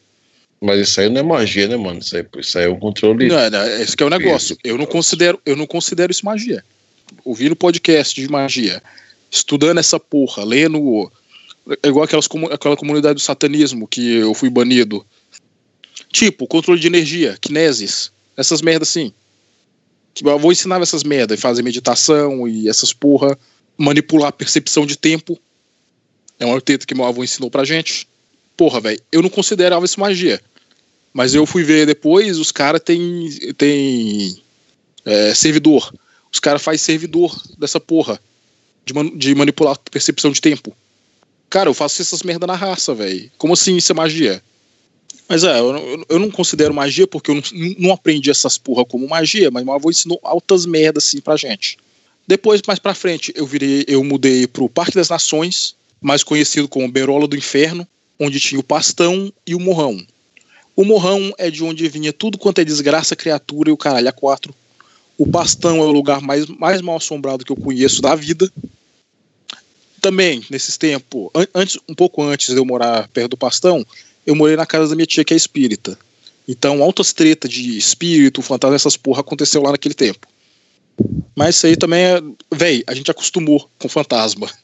mas 0.61 0.81
isso 0.81 1.01
aí 1.01 1.09
não 1.09 1.21
é 1.21 1.23
magia, 1.23 1.67
né, 1.67 1.77
mano? 1.77 1.99
Isso 1.99 2.17
aí, 2.17 2.25
isso 2.39 2.59
aí 2.59 2.67
é 2.67 2.69
um 2.69 2.79
controle. 2.79 3.29
Não, 3.29 3.51
não, 3.51 3.67
esse 3.67 3.97
que 3.97 4.03
é 4.03 4.07
o 4.07 4.11
negócio. 4.11 4.57
Eu 4.63 4.79
não 4.79 4.87
considero, 4.87 5.41
eu 5.45 5.57
não 5.57 5.67
considero 5.67 6.13
isso 6.13 6.25
magia. 6.25 6.65
Ouvindo 7.25 7.57
podcast 7.57 8.19
de 8.21 8.29
magia, 8.29 8.83
estudando 9.31 9.79
essa 9.79 9.99
porra, 9.99 10.45
lendo. 10.45 11.11
É 11.83 11.89
igual 11.89 12.05
aquelas, 12.05 12.29
aquela 12.53 12.77
comunidade 12.77 13.15
do 13.15 13.21
satanismo 13.21 13.87
que 13.87 14.17
eu 14.17 14.35
fui 14.35 14.51
banido. 14.51 15.05
Tipo, 16.13 16.47
controle 16.47 16.81
de 16.81 16.87
energia, 16.87 17.37
kinesis, 17.41 18.13
essas 18.37 18.61
merdas 18.61 18.89
assim. 18.89 19.13
Que 20.15 20.27
eu 20.27 20.39
vou 20.39 20.53
ensinar 20.53 20.81
essas 20.81 21.03
merdas, 21.03 21.41
fazer 21.41 21.63
meditação 21.63 22.47
e 22.47 22.69
essas 22.69 22.93
porra, 22.93 23.39
manipular 23.77 24.29
a 24.29 24.33
percepção 24.33 24.85
de 24.85 24.97
tempo 24.97 25.39
é 26.43 26.47
um 26.47 26.53
arquiteto 26.53 26.87
que 26.87 26.95
meu 26.95 27.05
avô 27.05 27.23
ensinou 27.23 27.49
pra 27.49 27.65
gente. 27.65 28.09
Porra, 28.57 28.81
velho, 28.81 29.01
eu 29.13 29.23
não 29.23 29.31
considerava 29.31 29.85
isso 29.85 30.01
magia. 30.01 30.41
Mas 31.13 31.35
eu 31.35 31.47
fui 31.47 31.63
ver 31.63 31.87
depois, 31.87 32.39
os 32.39 32.51
caras 32.51 32.81
têm 32.85 33.29
tem, 33.57 34.43
é, 35.05 35.35
servidor. 35.35 35.95
Os 36.33 36.41
caras 36.41 36.61
fazem 36.61 36.79
servidor 36.79 37.41
dessa 37.59 37.79
porra. 37.79 38.21
De, 38.85 38.93
man, 38.93 39.17
de 39.17 39.33
manipular 39.37 39.75
a 39.75 39.91
percepção 39.91 40.33
de 40.33 40.41
tempo. 40.41 40.75
Cara, 41.49 41.71
eu 41.71 41.75
faço 41.75 42.03
essas 42.03 42.25
merda 42.25 42.47
na 42.47 42.57
raça, 42.57 42.93
velho. 42.93 43.31
Como 43.39 43.53
assim 43.53 43.77
isso 43.77 43.93
é 43.93 43.95
magia? 43.95 44.43
Mas 45.29 45.45
é, 45.45 45.59
eu, 45.59 46.05
eu 46.09 46.19
não 46.19 46.31
considero 46.31 46.75
magia 46.75 47.07
porque 47.07 47.31
eu 47.31 47.37
não, 47.37 47.43
não, 47.79 47.93
aprendi 47.93 48.31
essas 48.31 48.59
porra 48.59 48.85
como 48.85 49.09
magia, 49.09 49.51
mas 49.51 49.65
meu 49.65 49.73
avô 49.73 49.91
ensinou 49.91 50.21
altas 50.23 50.67
merdas 50.67 51.07
assim 51.07 51.21
pra 51.21 51.37
gente. 51.37 51.79
Depois, 52.27 52.61
mais 52.67 52.79
pra 52.79 52.95
frente, 52.95 53.33
eu 53.35 53.47
virei, 53.47 53.85
eu 53.89 54.05
mudei 54.05 54.47
pro 54.47 54.69
Parque 54.69 54.95
das 54.95 55.09
Nações, 55.09 55.75
mais 56.01 56.23
conhecido 56.23 56.69
como 56.69 56.91
Berola 56.91 57.27
do 57.27 57.37
Inferno, 57.37 57.87
onde 58.19 58.39
tinha 58.39 58.61
o 58.61 58.65
Pastão 58.65 59.33
e 59.47 59.55
o 59.55 59.61
Morrão. 59.61 60.05
O 60.77 60.85
Morrão 60.85 61.33
é 61.39 61.51
de 61.51 61.63
onde 61.65 61.89
vinha 61.89 62.13
tudo 62.13 62.39
quanto 62.39 62.61
é 62.61 62.65
desgraça, 62.65 63.17
criatura 63.17 63.71
e 63.71 63.73
o 63.73 63.77
caralho 63.77 64.09
a 64.09 64.13
quatro. 64.13 64.55
O 65.19 65.27
Pastão 65.27 65.79
é 65.79 65.85
o 65.85 65.93
lugar 65.93 66.21
mais, 66.21 66.47
mais 66.47 66.81
mal 66.81 66.97
assombrado 66.97 67.45
que 67.45 67.53
eu 67.53 67.57
conheço 67.57 68.01
da 68.01 68.15
vida. 68.15 68.51
Também, 70.01 70.43
nesses 70.51 70.77
tempos, 70.77 71.31
an 71.35 71.47
antes, 71.55 71.79
um 71.89 71.95
pouco 71.95 72.23
antes 72.23 72.49
de 72.49 72.57
eu 72.57 72.65
morar 72.65 73.09
perto 73.09 73.31
do 73.31 73.37
Pastão, 73.37 73.87
eu 74.27 74.35
morei 74.35 74.57
na 74.57 74.67
casa 74.67 74.89
da 74.89 74.95
minha 74.95 75.07
tia, 75.07 75.25
que 75.25 75.35
é 75.35 75.37
espírita. 75.37 75.99
Então, 76.49 76.83
altas 76.83 77.13
tretas 77.13 77.51
de 77.51 77.77
espírito, 77.77 78.43
fantasma, 78.43 78.77
essas 78.77 78.97
porra 78.97 79.21
aconteceu 79.21 79.63
lá 79.63 79.73
naquele 79.73 79.95
tempo. 79.95 80.27
Mas 81.35 81.57
isso 81.57 81.67
aí 81.67 81.77
também 81.77 82.03
é. 82.03 82.23
Véi, 82.53 82.85
a 82.87 82.95
gente 82.95 83.11
acostumou 83.11 83.69
com 83.79 83.89
fantasma. 83.89 84.51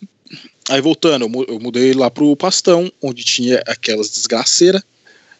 Aí 0.68 0.82
voltando, 0.82 1.24
eu 1.48 1.58
mudei 1.58 1.94
lá 1.94 2.10
pro 2.10 2.36
pastão, 2.36 2.92
onde 3.00 3.24
tinha 3.24 3.62
aquelas 3.66 4.10
desgraceiras. 4.10 4.82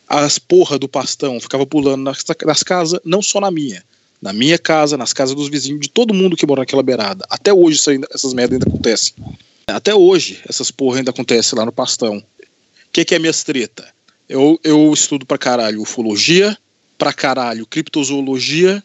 As 0.09 0.39
porra 0.39 0.79
do 0.79 0.89
pastão 0.89 1.39
ficava 1.39 1.67
pulando 1.67 2.03
nas, 2.03 2.25
nas 2.47 2.63
casas, 2.63 2.99
não 3.05 3.21
só 3.21 3.39
na 3.39 3.51
minha. 3.51 3.85
Na 4.23 4.33
minha 4.33 4.59
casa, 4.59 4.97
nas 4.97 5.13
casas 5.13 5.37
dos 5.37 5.51
vizinhos, 5.51 5.83
de 5.83 5.91
todo 5.91 6.15
mundo 6.15 6.35
que 6.35 6.47
mora 6.47 6.63
naquela 6.63 6.83
beirada. 6.83 7.27
Até 7.29 7.53
hoje 7.53 7.79
ainda, 7.89 8.09
essas 8.11 8.33
merdas 8.33 8.55
ainda 8.55 8.67
acontecem. 8.67 9.13
Até 9.67 9.95
hoje, 9.95 10.41
essas 10.49 10.71
porra 10.71 10.97
ainda 10.97 11.11
acontecem 11.11 11.59
lá 11.59 11.67
no 11.67 11.73
pastão. 11.73 12.17
O 12.17 12.91
que, 12.91 13.05
que 13.05 13.15
é 13.15 13.19
minhas 13.19 13.45
treta? 13.45 13.87
Eu, 14.29 14.61
eu 14.63 14.93
estudo 14.93 15.25
pra 15.25 15.39
caralho 15.39 15.81
ufologia, 15.81 16.57
pra 16.97 17.13
caralho 17.13 17.67
criptozoologia 17.67 18.83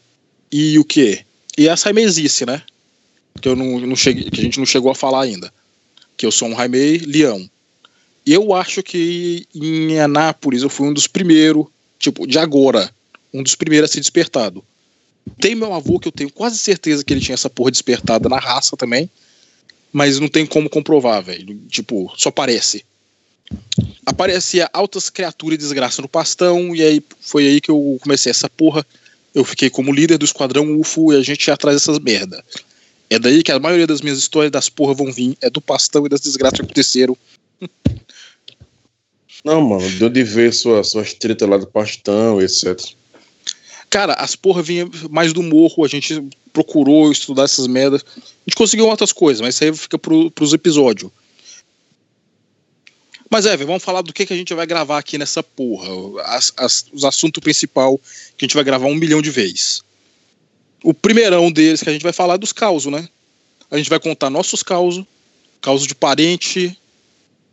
e 0.51 0.79
o 0.79 0.85
quê? 0.85 1.25
E 1.57 1.67
a 1.67 1.75
saimesice, 1.75 2.45
né? 2.45 2.61
Que, 3.41 3.49
eu 3.49 3.55
não, 3.55 3.79
não 3.81 3.95
cheguei, 3.95 4.29
que 4.29 4.39
a 4.39 4.43
gente 4.43 4.59
não 4.59 4.65
chegou 4.65 4.91
a 4.91 4.95
falar 4.95 5.23
ainda 5.23 5.51
que 6.17 6.25
eu 6.25 6.31
sou 6.31 6.47
um 6.47 6.55
Jaime 6.55 6.97
Leão. 6.99 7.49
E 8.25 8.33
eu 8.33 8.53
acho 8.53 8.81
que 8.81 9.45
em 9.53 9.99
Anápolis 9.99 10.63
eu 10.63 10.69
fui 10.69 10.87
um 10.87 10.93
dos 10.93 11.07
primeiros, 11.07 11.65
tipo, 11.99 12.25
de 12.25 12.39
agora, 12.39 12.89
um 13.33 13.43
dos 13.43 13.55
primeiros 13.55 13.89
a 13.89 13.93
ser 13.93 13.99
despertado. 13.99 14.63
Tem 15.39 15.55
meu 15.55 15.73
avô 15.73 15.99
que 15.99 16.07
eu 16.07 16.11
tenho 16.11 16.31
quase 16.31 16.57
certeza 16.57 17.03
que 17.03 17.13
ele 17.13 17.21
tinha 17.21 17.33
essa 17.33 17.49
porra 17.49 17.71
despertada 17.71 18.29
na 18.29 18.37
raça 18.37 18.77
também, 18.77 19.09
mas 19.91 20.19
não 20.19 20.27
tem 20.27 20.45
como 20.45 20.69
comprovar, 20.69 21.21
velho. 21.23 21.59
Tipo, 21.67 22.13
só 22.15 22.31
parece. 22.31 22.85
Aparecia 24.05 24.69
altas 24.73 25.09
criaturas 25.09 25.57
de 25.57 25.63
desgraça 25.63 26.01
no 26.01 26.09
pastão, 26.09 26.75
e 26.75 26.81
aí 26.81 27.03
foi 27.21 27.47
aí 27.47 27.61
que 27.61 27.71
eu 27.71 27.97
comecei 28.01 28.29
essa 28.29 28.49
porra. 28.49 28.85
Eu 29.33 29.43
fiquei 29.43 29.69
como 29.69 29.93
líder 29.93 30.17
do 30.17 30.25
esquadrão 30.25 30.79
UFO 30.79 31.13
e 31.13 31.17
a 31.17 31.21
gente 31.21 31.47
ia 31.47 31.53
atrás 31.53 31.75
dessas 31.75 31.99
merda. 31.99 32.43
É 33.09 33.17
daí 33.17 33.43
que 33.43 33.51
a 33.51 33.59
maioria 33.59 33.87
das 33.87 34.01
minhas 34.01 34.17
histórias 34.17 34.51
das 34.51 34.69
porra 34.69 34.93
vão 34.93 35.11
vir. 35.11 35.37
É 35.41 35.49
do 35.49 35.61
pastão 35.61 36.05
e 36.05 36.09
das 36.09 36.21
desgraças 36.21 36.59
que 36.59 36.65
aconteceram. 36.65 37.17
Não, 39.43 39.61
mano, 39.61 39.89
deu 39.99 40.09
de 40.09 40.23
ver 40.23 40.53
sua, 40.53 40.83
suas 40.83 41.13
tretas 41.13 41.47
lá 41.49 41.57
do 41.57 41.67
pastão, 41.67 42.41
etc. 42.41 42.79
Cara, 43.89 44.13
as 44.13 44.35
porra 44.35 44.63
vinha 44.63 44.89
mais 45.09 45.33
do 45.33 45.43
morro, 45.43 45.83
a 45.83 45.87
gente 45.87 46.23
procurou 46.51 47.11
estudar 47.11 47.43
essas 47.43 47.67
merdas. 47.67 48.03
A 48.17 48.19
gente 48.47 48.55
conseguiu 48.55 48.87
outras 48.87 49.11
coisas, 49.11 49.41
mas 49.41 49.55
isso 49.55 49.63
aí 49.63 49.73
fica 49.75 49.99
pro, 49.99 50.31
pros 50.31 50.53
episódios. 50.53 51.11
Mas 53.33 53.45
é, 53.45 53.57
vamos 53.57 53.83
falar 53.83 54.01
do 54.01 54.13
que, 54.13 54.25
que 54.25 54.33
a 54.33 54.37
gente 54.37 54.53
vai 54.53 54.65
gravar 54.65 54.97
aqui 54.97 55.17
nessa 55.17 55.43
porra. 55.43 55.89
As, 56.23 56.53
as, 56.55 56.85
os 56.93 57.03
assuntos 57.03 57.41
principal 57.41 57.99
que 58.37 58.45
a 58.45 58.47
gente 58.47 58.55
vai 58.55 58.63
gravar 58.63 58.85
um 58.85 58.95
milhão 58.95 59.21
de 59.21 59.31
vezes 59.31 59.83
o 60.83 60.93
primeirão 60.93 61.51
deles 61.51 61.81
que 61.81 61.89
a 61.89 61.93
gente 61.93 62.03
vai 62.03 62.13
falar 62.13 62.35
é 62.35 62.37
dos 62.37 62.51
causos, 62.51 62.91
né? 62.91 63.07
A 63.71 63.77
gente 63.77 63.89
vai 63.89 63.99
contar 63.99 64.29
nossos 64.29 64.61
causos, 64.61 65.05
causos 65.61 65.87
de 65.87 65.95
parente, 65.95 66.77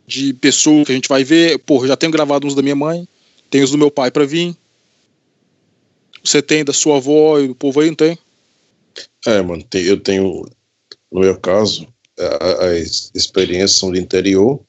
de 0.05 0.33
pessoa 0.33 0.85
que 0.85 0.91
a 0.91 0.95
gente 0.95 1.07
vai 1.07 1.23
ver. 1.23 1.57
Porra, 1.59 1.87
já 1.87 1.95
tenho 1.95 2.11
gravado 2.11 2.45
uns 2.45 2.53
da 2.53 2.61
minha 2.61 2.75
mãe, 2.75 3.07
tem 3.49 3.63
os 3.63 3.71
do 3.71 3.77
meu 3.77 3.89
pai 3.89 4.11
para 4.11 4.25
vir. 4.25 4.55
Você 6.23 6.41
tem 6.41 6.63
da 6.63 6.73
sua 6.73 6.97
avó 6.97 7.39
e 7.39 7.47
do 7.47 7.55
povo 7.55 7.79
aí, 7.79 7.87
não 7.87 7.95
tem? 7.95 8.19
É, 9.25 9.41
mano, 9.41 9.65
eu 9.73 9.99
tenho, 9.99 10.45
no 11.11 11.21
meu 11.21 11.39
caso, 11.39 11.87
as 12.59 13.11
experiências 13.15 13.79
são 13.79 13.91
do 13.91 13.97
interior. 13.97 14.61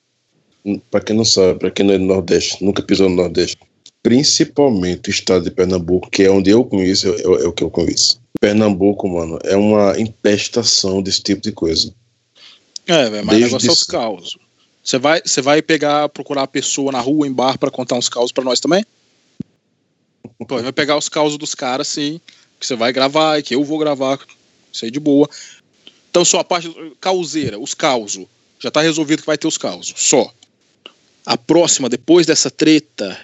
Para 0.91 1.01
quem 1.01 1.17
não 1.17 1.25
sabe, 1.25 1.59
para 1.59 1.71
quem 1.71 1.85
não 1.85 1.95
é 1.95 1.99
do 1.99 2.05
Nordeste, 2.05 2.65
nunca 2.65 2.83
pisou 2.83 3.09
no 3.09 3.17
Nordeste, 3.17 3.57
principalmente 4.03 5.09
o 5.09 5.11
estado 5.11 5.45
de 5.45 5.51
Pernambuco, 5.51 6.11
que 6.11 6.23
é 6.23 6.31
onde 6.31 6.51
eu 6.51 6.65
conheço, 6.65 7.09
é, 7.09 7.23
é 7.23 7.49
o 7.49 7.53
que 7.53 7.65
eu 7.65 7.71
conheço. 7.71 8.21
Pernambuco, 8.41 9.09
mano, 9.09 9.39
é 9.45 9.57
uma 9.57 9.99
empestação 9.99 11.03
desse 11.03 11.23
tipo 11.23 11.41
de 11.41 11.53
coisa. 11.53 11.95
É, 12.87 13.09
velho, 13.09 13.27
mas 13.27 13.37
o 13.37 13.41
negócio 13.41 13.69
é 13.69 13.73
os 13.73 13.83
causos. 13.85 14.39
Você 14.83 14.99
vai, 14.99 15.23
você 15.25 15.41
vai 15.41 15.63
pegar, 15.63 16.09
procurar 16.09 16.43
a 16.43 16.49
pessoa 16.49 16.91
na 16.91 17.01
rua, 17.01 17.27
em 17.27 17.33
bar, 17.33 17.57
para 17.57 17.71
contar 17.71 17.95
uns 17.95 18.09
causos 18.09 18.33
para 18.33 18.43
nós 18.43 18.59
também? 18.59 18.85
Pô, 20.47 20.61
vai 20.61 20.73
pegar 20.73 20.97
os 20.97 21.09
causos 21.09 21.39
dos 21.39 21.55
caras, 21.55 21.87
sim, 21.87 22.21
que 22.59 22.67
você 22.67 22.75
vai 22.75 22.93
gravar 22.93 23.39
e 23.39 23.43
que 23.43 23.55
eu 23.55 23.63
vou 23.63 23.79
gravar, 23.79 24.19
isso 24.73 24.85
aí 24.85 24.91
de 24.91 24.99
boa. 24.99 25.29
Então, 26.11 26.25
só 26.25 26.41
a 26.41 26.45
parte 26.45 26.69
causeira, 27.01 27.59
os 27.59 27.75
causos. 27.75 28.27
Já 28.59 28.71
tá 28.71 28.81
resolvido 28.81 29.21
que 29.21 29.27
vai 29.27 29.39
ter 29.39 29.47
os 29.47 29.59
causos, 29.59 29.95
só. 29.97 30.33
A 31.25 31.39
próxima, 31.39 31.89
depois 31.89 32.27
dessa 32.27 32.51
treta, 32.51 33.19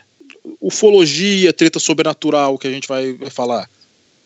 ufologia, 0.61 1.53
treta 1.53 1.79
sobrenatural 1.79 2.59
que 2.59 2.69
a 2.69 2.71
gente 2.71 2.87
vai, 2.87 3.13
vai 3.13 3.31
falar 3.31 3.69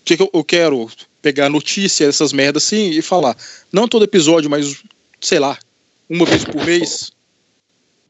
que, 0.04 0.16
que 0.16 0.22
eu, 0.22 0.30
eu 0.32 0.44
quero 0.44 0.90
pegar 1.20 1.48
notícia 1.48 2.06
dessas 2.06 2.32
merdas 2.32 2.64
assim 2.64 2.90
e 2.90 3.02
falar. 3.02 3.36
Não 3.72 3.88
todo 3.88 4.04
episódio, 4.04 4.50
mas 4.50 4.82
sei 5.20 5.38
lá, 5.38 5.58
uma 6.08 6.26
vez 6.26 6.44
por 6.44 6.64
mês. 6.64 7.12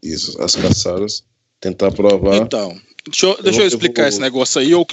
Isso, 0.03 0.41
as 0.43 0.57
caçadas. 0.57 1.23
Tentar 1.61 1.93
provar. 1.93 2.37
Então, 2.37 2.77
deixa 3.07 3.27
eu, 3.27 3.43
deixa 3.43 3.61
eu 3.61 3.67
explicar 3.67 4.03
vou... 4.03 4.09
esse 4.09 4.21
negócio 4.21 4.61
aí, 4.61 4.75
ou 4.75 4.87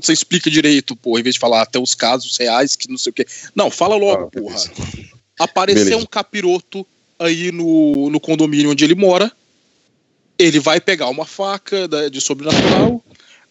você 0.00 0.12
explica 0.12 0.50
direito, 0.50 0.96
porra, 0.96 1.20
em 1.20 1.22
vez 1.22 1.34
de 1.34 1.40
falar 1.40 1.62
até 1.62 1.78
os 1.78 1.94
casos 1.94 2.36
reais, 2.38 2.76
que 2.76 2.88
não 2.88 2.96
sei 2.96 3.10
o 3.10 3.12
quê. 3.12 3.26
Não, 3.54 3.70
fala 3.70 3.96
logo, 3.96 4.24
ah, 4.24 4.30
porra. 4.30 4.56
Apareceu 5.38 5.84
beleza. 5.84 6.02
um 6.02 6.06
capiroto 6.06 6.86
aí 7.18 7.52
no, 7.52 8.08
no 8.08 8.20
condomínio 8.20 8.70
onde 8.70 8.84
ele 8.84 8.94
mora. 8.94 9.30
Ele 10.38 10.58
vai 10.58 10.80
pegar 10.80 11.08
uma 11.08 11.24
faca 11.24 11.88
de 12.10 12.20
sobrenatural 12.20 13.02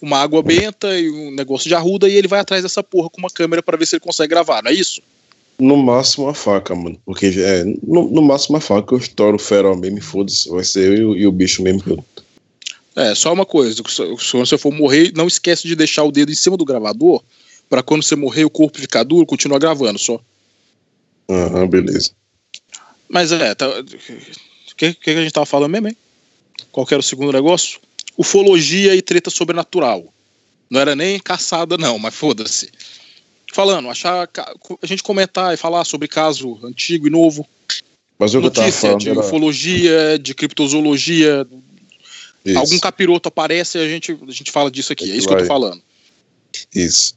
uma 0.04 0.18
água 0.18 0.44
benta 0.44 1.00
e 1.00 1.10
um 1.10 1.32
negócio 1.32 1.70
de 1.70 1.74
arruda 1.74 2.10
e 2.10 2.16
ele 2.16 2.28
vai 2.28 2.42
atrás 2.42 2.62
dessa 2.62 2.84
porra 2.84 3.10
com 3.10 3.20
uma 3.20 3.30
câmera 3.30 3.64
para 3.64 3.78
ver 3.78 3.86
se 3.86 3.96
ele 3.96 4.02
consegue 4.02 4.32
gravar, 4.32 4.62
não 4.62 4.70
é 4.70 4.74
isso? 4.74 5.02
No 5.58 5.78
máximo 5.78 6.28
a 6.28 6.34
faca, 6.34 6.76
mano. 6.76 7.00
Porque 7.06 7.28
é, 7.38 7.64
no, 7.82 8.10
no 8.10 8.22
máximo 8.22 8.58
a 8.58 8.60
faca 8.60 8.94
eu 8.94 9.00
estouro 9.00 9.38
o 9.38 9.40
feral 9.40 9.78
mesmo, 9.78 10.02
foda-se. 10.02 10.50
Vai 10.50 10.66
ser 10.66 11.00
eu 11.00 11.16
e, 11.16 11.26
o 11.26 11.32
bicho 11.32 11.64
mesmo. 11.64 12.06
É, 12.98 13.16
só 13.16 13.32
uma 13.32 13.46
coisa: 13.46 13.82
se 13.88 14.36
você 14.36 14.58
for 14.58 14.74
morrer, 14.74 15.14
não 15.16 15.26
esquece 15.26 15.66
de 15.66 15.76
deixar 15.76 16.04
o 16.04 16.12
dedo 16.12 16.34
em 16.34 16.36
cima 16.36 16.58
do 16.58 16.66
gravador 16.66 17.24
para 17.70 17.82
quando 17.82 18.04
você 18.04 18.16
morrer 18.16 18.44
o 18.44 18.50
corpo 18.50 18.82
ficar 18.82 19.04
duro, 19.04 19.26
continuar 19.26 19.60
gravando 19.60 19.98
só. 19.98 20.20
Aham, 21.30 21.66
beleza. 21.66 22.12
Mas 23.08 23.32
é, 23.32 23.56
tá, 23.56 23.70
o 23.70 24.76
que, 24.76 24.94
que 24.94 25.10
a 25.12 25.22
gente 25.22 25.32
tava 25.32 25.46
falando 25.46 25.72
mesmo, 25.72 25.88
hein? 25.88 25.98
Qual 26.72 26.88
era 26.90 27.00
o 27.00 27.04
segundo 27.04 27.32
negócio? 27.32 27.80
Ufologia 28.18 28.96
e 28.96 29.02
treta 29.02 29.30
sobrenatural. 29.30 30.06
Não 30.70 30.80
era 30.80 30.96
nem 30.96 31.20
caçada, 31.20 31.78
não, 31.78 32.00
mas 32.00 32.16
foda-se. 32.16 32.72
Falando, 33.52 33.90
achar 33.90 34.28
a 34.82 34.86
gente 34.86 35.04
comentar 35.04 35.54
e 35.54 35.58
falar 35.58 35.86
sobre 35.86 36.08
caso 36.08 36.60
antigo 36.64 37.08
e 37.08 37.12
novo. 37.12 37.48
Mas 38.18 38.34
eu 38.34 38.42
Notícia 38.42 38.96
de 38.96 39.10
era... 39.10 39.20
ufologia, 39.20 40.18
de 40.20 40.34
criptozoologia. 40.34 41.46
Isso. 42.44 42.58
Algum 42.58 42.80
capiroto 42.80 43.30
aparece 43.30 43.78
e 43.78 43.82
a 43.82 43.88
gente, 43.88 44.18
a 44.28 44.32
gente 44.32 44.52
fala 44.52 44.72
disso 44.72 44.92
aqui. 44.92 45.12
É 45.12 45.16
isso 45.16 45.28
Vai. 45.28 45.36
que 45.36 45.44
eu 45.44 45.48
tô 45.48 45.54
falando. 45.54 45.82
Isso. 46.74 47.16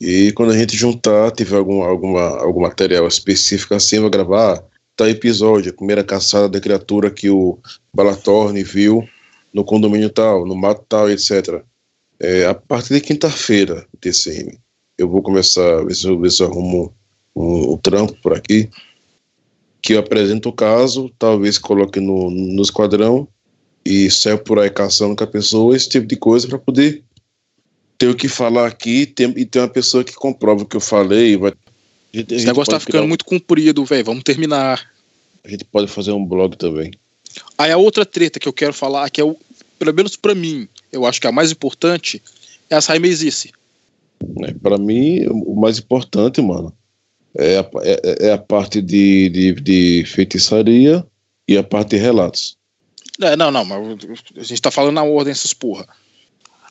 E 0.00 0.32
quando 0.32 0.52
a 0.52 0.58
gente 0.58 0.76
juntar, 0.76 1.30
tiver 1.30 1.56
algum, 1.56 1.82
alguma, 1.82 2.40
algum 2.40 2.62
material 2.62 3.06
específico 3.06 3.74
assim, 3.74 4.00
vou 4.00 4.10
gravar 4.10 4.62
tá 4.96 5.10
episódio, 5.10 5.70
a 5.70 5.74
primeira 5.74 6.02
caçada 6.02 6.48
da 6.48 6.60
criatura 6.60 7.10
que 7.10 7.28
o 7.28 7.58
Balatorne 7.92 8.64
viu 8.64 9.06
no 9.52 9.62
condomínio 9.62 10.08
tal, 10.08 10.46
no 10.46 10.56
mato 10.56 10.84
tal, 10.88 11.10
etc. 11.10 11.62
É, 12.18 12.46
a 12.46 12.54
partir 12.54 12.94
de 12.94 13.00
quinta-feira, 13.02 13.86
TCM, 14.00 14.58
eu 14.96 15.08
vou 15.08 15.22
começar 15.22 15.80
a 15.80 15.84
ver 15.84 15.94
se 15.94 16.06
eu, 16.08 16.18
ver 16.18 16.30
se 16.30 16.42
eu 16.42 16.46
arrumo 16.48 16.94
um, 17.34 17.74
um, 17.74 17.76
trampo 17.76 18.14
por 18.22 18.32
aqui, 18.32 18.70
que 19.82 19.92
eu 19.92 19.98
apresento 19.98 20.48
o 20.48 20.52
caso, 20.52 21.12
talvez 21.18 21.58
coloque 21.58 22.00
no, 22.00 22.30
no 22.30 22.62
esquadrão 22.62 23.28
e 23.84 24.10
saia 24.10 24.38
por 24.38 24.58
aí 24.58 24.70
caçando 24.70 25.14
com 25.14 25.24
a 25.24 25.28
pessoa, 25.28 25.76
esse 25.76 25.90
tipo 25.90 26.06
de 26.06 26.16
coisa, 26.16 26.48
para 26.48 26.58
poder 26.58 27.04
ter 27.98 28.08
o 28.08 28.14
que 28.14 28.28
falar 28.28 28.66
aqui 28.66 29.02
e 29.36 29.44
ter 29.44 29.58
uma 29.58 29.68
pessoa 29.68 30.02
que 30.02 30.14
comprova 30.14 30.62
o 30.62 30.66
que 30.66 30.76
eu 30.76 30.80
falei, 30.80 31.36
vai 31.36 31.52
esse 32.20 32.46
negócio 32.46 32.72
tá 32.72 32.80
ficando 32.80 32.98
criar... 32.98 33.08
muito 33.08 33.24
comprido, 33.24 33.84
velho. 33.84 34.04
Vamos 34.04 34.22
terminar. 34.22 34.90
A 35.44 35.48
gente 35.48 35.64
pode 35.64 35.88
fazer 35.88 36.12
um 36.12 36.24
blog 36.24 36.56
também. 36.56 36.92
Aí 37.58 37.70
a 37.70 37.76
outra 37.76 38.04
treta 38.04 38.38
que 38.38 38.48
eu 38.48 38.52
quero 38.52 38.72
falar, 38.72 39.10
que 39.10 39.20
é 39.20 39.24
o, 39.24 39.36
pelo 39.78 39.92
menos 39.92 40.16
para 40.16 40.34
mim, 40.34 40.68
eu 40.90 41.06
acho 41.06 41.20
que 41.20 41.26
a 41.26 41.32
mais 41.32 41.50
importante, 41.50 42.22
é 42.70 42.74
a 42.74 42.80
Saimezice. 42.80 43.52
É, 44.42 44.52
para 44.54 44.78
mim, 44.78 45.26
o 45.26 45.54
mais 45.54 45.78
importante, 45.78 46.40
mano, 46.40 46.72
é 47.36 47.58
a, 47.58 47.70
é, 47.82 48.28
é 48.28 48.32
a 48.32 48.38
parte 48.38 48.80
de, 48.80 49.28
de, 49.28 49.52
de, 49.52 50.04
feitiçaria 50.06 51.06
e 51.46 51.56
a 51.56 51.62
parte 51.62 51.90
de 51.90 51.96
relatos. 51.96 52.56
É, 53.20 53.36
não, 53.36 53.50
não, 53.50 53.64
mas 53.64 53.80
a 54.36 54.42
gente 54.42 54.62
tá 54.62 54.70
falando 54.70 54.94
na 54.94 55.04
ordem 55.04 55.32
essas 55.32 55.54
porra. 55.54 55.86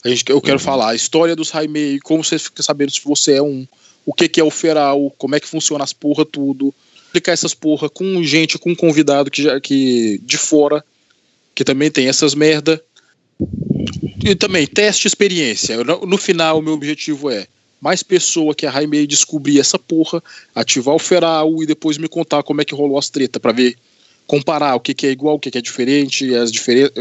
A 0.03 0.09
gente, 0.09 0.23
eu 0.29 0.41
quero 0.41 0.57
uhum. 0.57 0.63
falar 0.63 0.89
a 0.91 0.95
história 0.95 1.35
dos 1.35 1.49
Raimei, 1.49 1.99
como 1.99 2.23
você 2.23 2.37
fica 2.37 2.61
sabendo 2.61 2.91
se 2.91 3.01
você 3.03 3.33
é 3.33 3.41
um, 3.41 3.65
o 4.05 4.13
que, 4.13 4.27
que 4.27 4.39
é 4.39 4.43
o 4.43 4.51
feral, 4.51 5.13
como 5.17 5.35
é 5.35 5.39
que 5.39 5.47
funciona 5.47 5.83
as 5.83 5.93
porra 5.93 6.25
tudo, 6.25 6.73
explicar 7.05 7.31
essas 7.31 7.53
porra 7.53 7.89
com 7.89 8.21
gente, 8.23 8.57
com 8.57 8.75
convidado 8.75 9.31
que, 9.31 9.43
já, 9.43 9.59
que 9.59 10.19
de 10.23 10.37
fora, 10.37 10.83
que 11.53 11.63
também 11.63 11.89
tem 11.89 12.07
essas 12.07 12.35
merda. 12.35 12.81
E 14.23 14.35
também, 14.35 14.67
teste 14.67 15.07
experiência. 15.07 15.83
No, 15.83 16.05
no 16.05 16.17
final, 16.17 16.59
o 16.59 16.61
meu 16.61 16.73
objetivo 16.73 17.29
é 17.29 17.47
mais 17.79 18.03
pessoa 18.03 18.55
que 18.55 18.65
a 18.65 18.71
Raimei 18.71 19.05
descobrir 19.07 19.59
essa 19.59 19.77
porra, 19.77 20.21
ativar 20.53 20.95
o 20.95 20.99
feral 20.99 21.61
e 21.61 21.65
depois 21.65 21.97
me 21.97 22.07
contar 22.07 22.43
como 22.43 22.61
é 22.61 22.65
que 22.65 22.73
rolou 22.73 22.97
as 22.97 23.09
treta 23.09 23.39
para 23.39 23.51
ver, 23.51 23.77
comparar 24.25 24.75
o 24.75 24.79
que, 24.79 24.93
que 24.93 25.07
é 25.07 25.11
igual, 25.11 25.35
o 25.35 25.39
que, 25.39 25.51
que 25.51 25.57
é 25.57 25.61
diferente, 25.61 26.33
as 26.33 26.51
diferenças. 26.51 26.91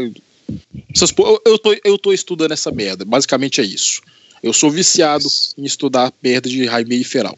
Eu, 1.45 1.57
tô, 1.57 1.75
eu 1.83 1.97
tô 1.97 2.13
estudando 2.13 2.51
essa 2.51 2.71
merda, 2.71 3.03
basicamente 3.03 3.59
é 3.59 3.63
isso. 3.63 4.01
Eu 4.45 4.53
sou 4.53 4.69
viciado 4.69 5.25
Isso. 5.25 5.55
em 5.57 5.65
estudar 5.65 6.11
perda 6.11 6.47
de 6.47 6.65
Jaime 6.65 7.01
e 7.01 7.03
Feral. 7.03 7.35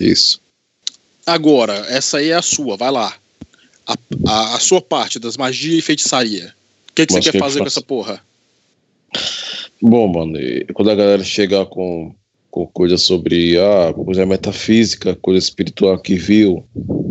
Isso. 0.00 0.40
Agora, 1.26 1.74
essa 1.90 2.16
aí 2.16 2.30
é 2.30 2.34
a 2.34 2.40
sua, 2.40 2.78
vai 2.78 2.90
lá. 2.90 3.14
A, 3.86 3.94
a, 4.26 4.56
a 4.56 4.58
sua 4.58 4.80
parte 4.80 5.18
das 5.18 5.36
magia 5.36 5.76
e 5.76 5.82
feitiçaria. 5.82 6.54
O 6.88 6.94
que, 6.94 7.04
que 7.04 7.12
você 7.12 7.20
quer 7.20 7.32
que 7.32 7.38
fazer 7.38 7.58
com 7.58 7.66
essa 7.66 7.82
porra? 7.82 8.24
Bom, 9.82 10.08
mano, 10.08 10.38
quando 10.72 10.90
a 10.90 10.94
galera 10.94 11.22
chegar 11.22 11.66
com, 11.66 12.14
com 12.50 12.66
coisa 12.68 12.96
sobre 12.96 13.58
ah, 13.58 13.92
coisa 13.92 14.24
metafísica, 14.24 15.14
coisa 15.16 15.40
espiritual 15.40 16.00
que 16.00 16.14
viu, 16.14 16.66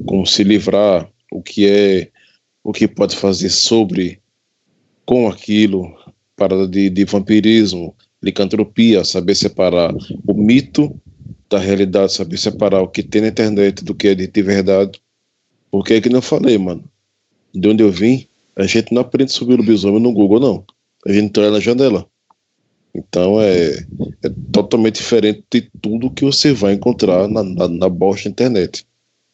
como 0.07 0.25
se 0.25 0.43
livrar, 0.43 1.07
o 1.31 1.39
que 1.43 1.67
é, 1.67 2.09
o 2.63 2.73
que 2.73 2.87
pode 2.87 3.15
fazer 3.15 3.51
sobre 3.51 4.19
com 5.05 5.29
aquilo, 5.29 5.95
parada 6.35 6.67
de, 6.67 6.89
de 6.89 7.05
vampirismo, 7.05 7.95
licantropia, 8.21 9.03
saber 9.03 9.35
separar 9.35 9.93
o 10.27 10.33
mito 10.33 10.95
da 11.49 11.59
realidade, 11.59 12.13
saber 12.13 12.37
separar 12.37 12.81
o 12.81 12.87
que 12.87 13.03
tem 13.03 13.21
na 13.21 13.27
internet 13.27 13.83
do 13.83 13.95
que 13.95 14.09
é 14.09 14.15
de, 14.15 14.27
de 14.27 14.41
verdade. 14.41 15.01
Porque 15.69 15.93
é 15.93 16.01
que 16.01 16.09
não 16.09 16.21
falei, 16.21 16.57
mano. 16.57 16.83
De 17.53 17.67
onde 17.67 17.83
eu 17.83 17.91
vim, 17.91 18.27
a 18.55 18.65
gente 18.65 18.93
não 18.93 19.01
aprende 19.01 19.31
sobre 19.31 19.55
o 19.55 19.57
lobisomem 19.57 19.99
no 19.99 20.13
Google, 20.13 20.39
não. 20.39 20.65
A 21.05 21.11
gente 21.11 21.25
entra 21.25 21.49
na 21.49 21.59
janela. 21.59 22.05
Então 22.93 23.41
é, 23.41 23.85
é 24.23 24.29
totalmente 24.51 24.95
diferente 24.95 25.43
de 25.49 25.61
tudo 25.81 26.11
que 26.11 26.25
você 26.25 26.53
vai 26.53 26.73
encontrar 26.73 27.27
na, 27.27 27.43
na, 27.43 27.67
na 27.67 27.89
bosta 27.89 28.27
internet. 28.27 28.85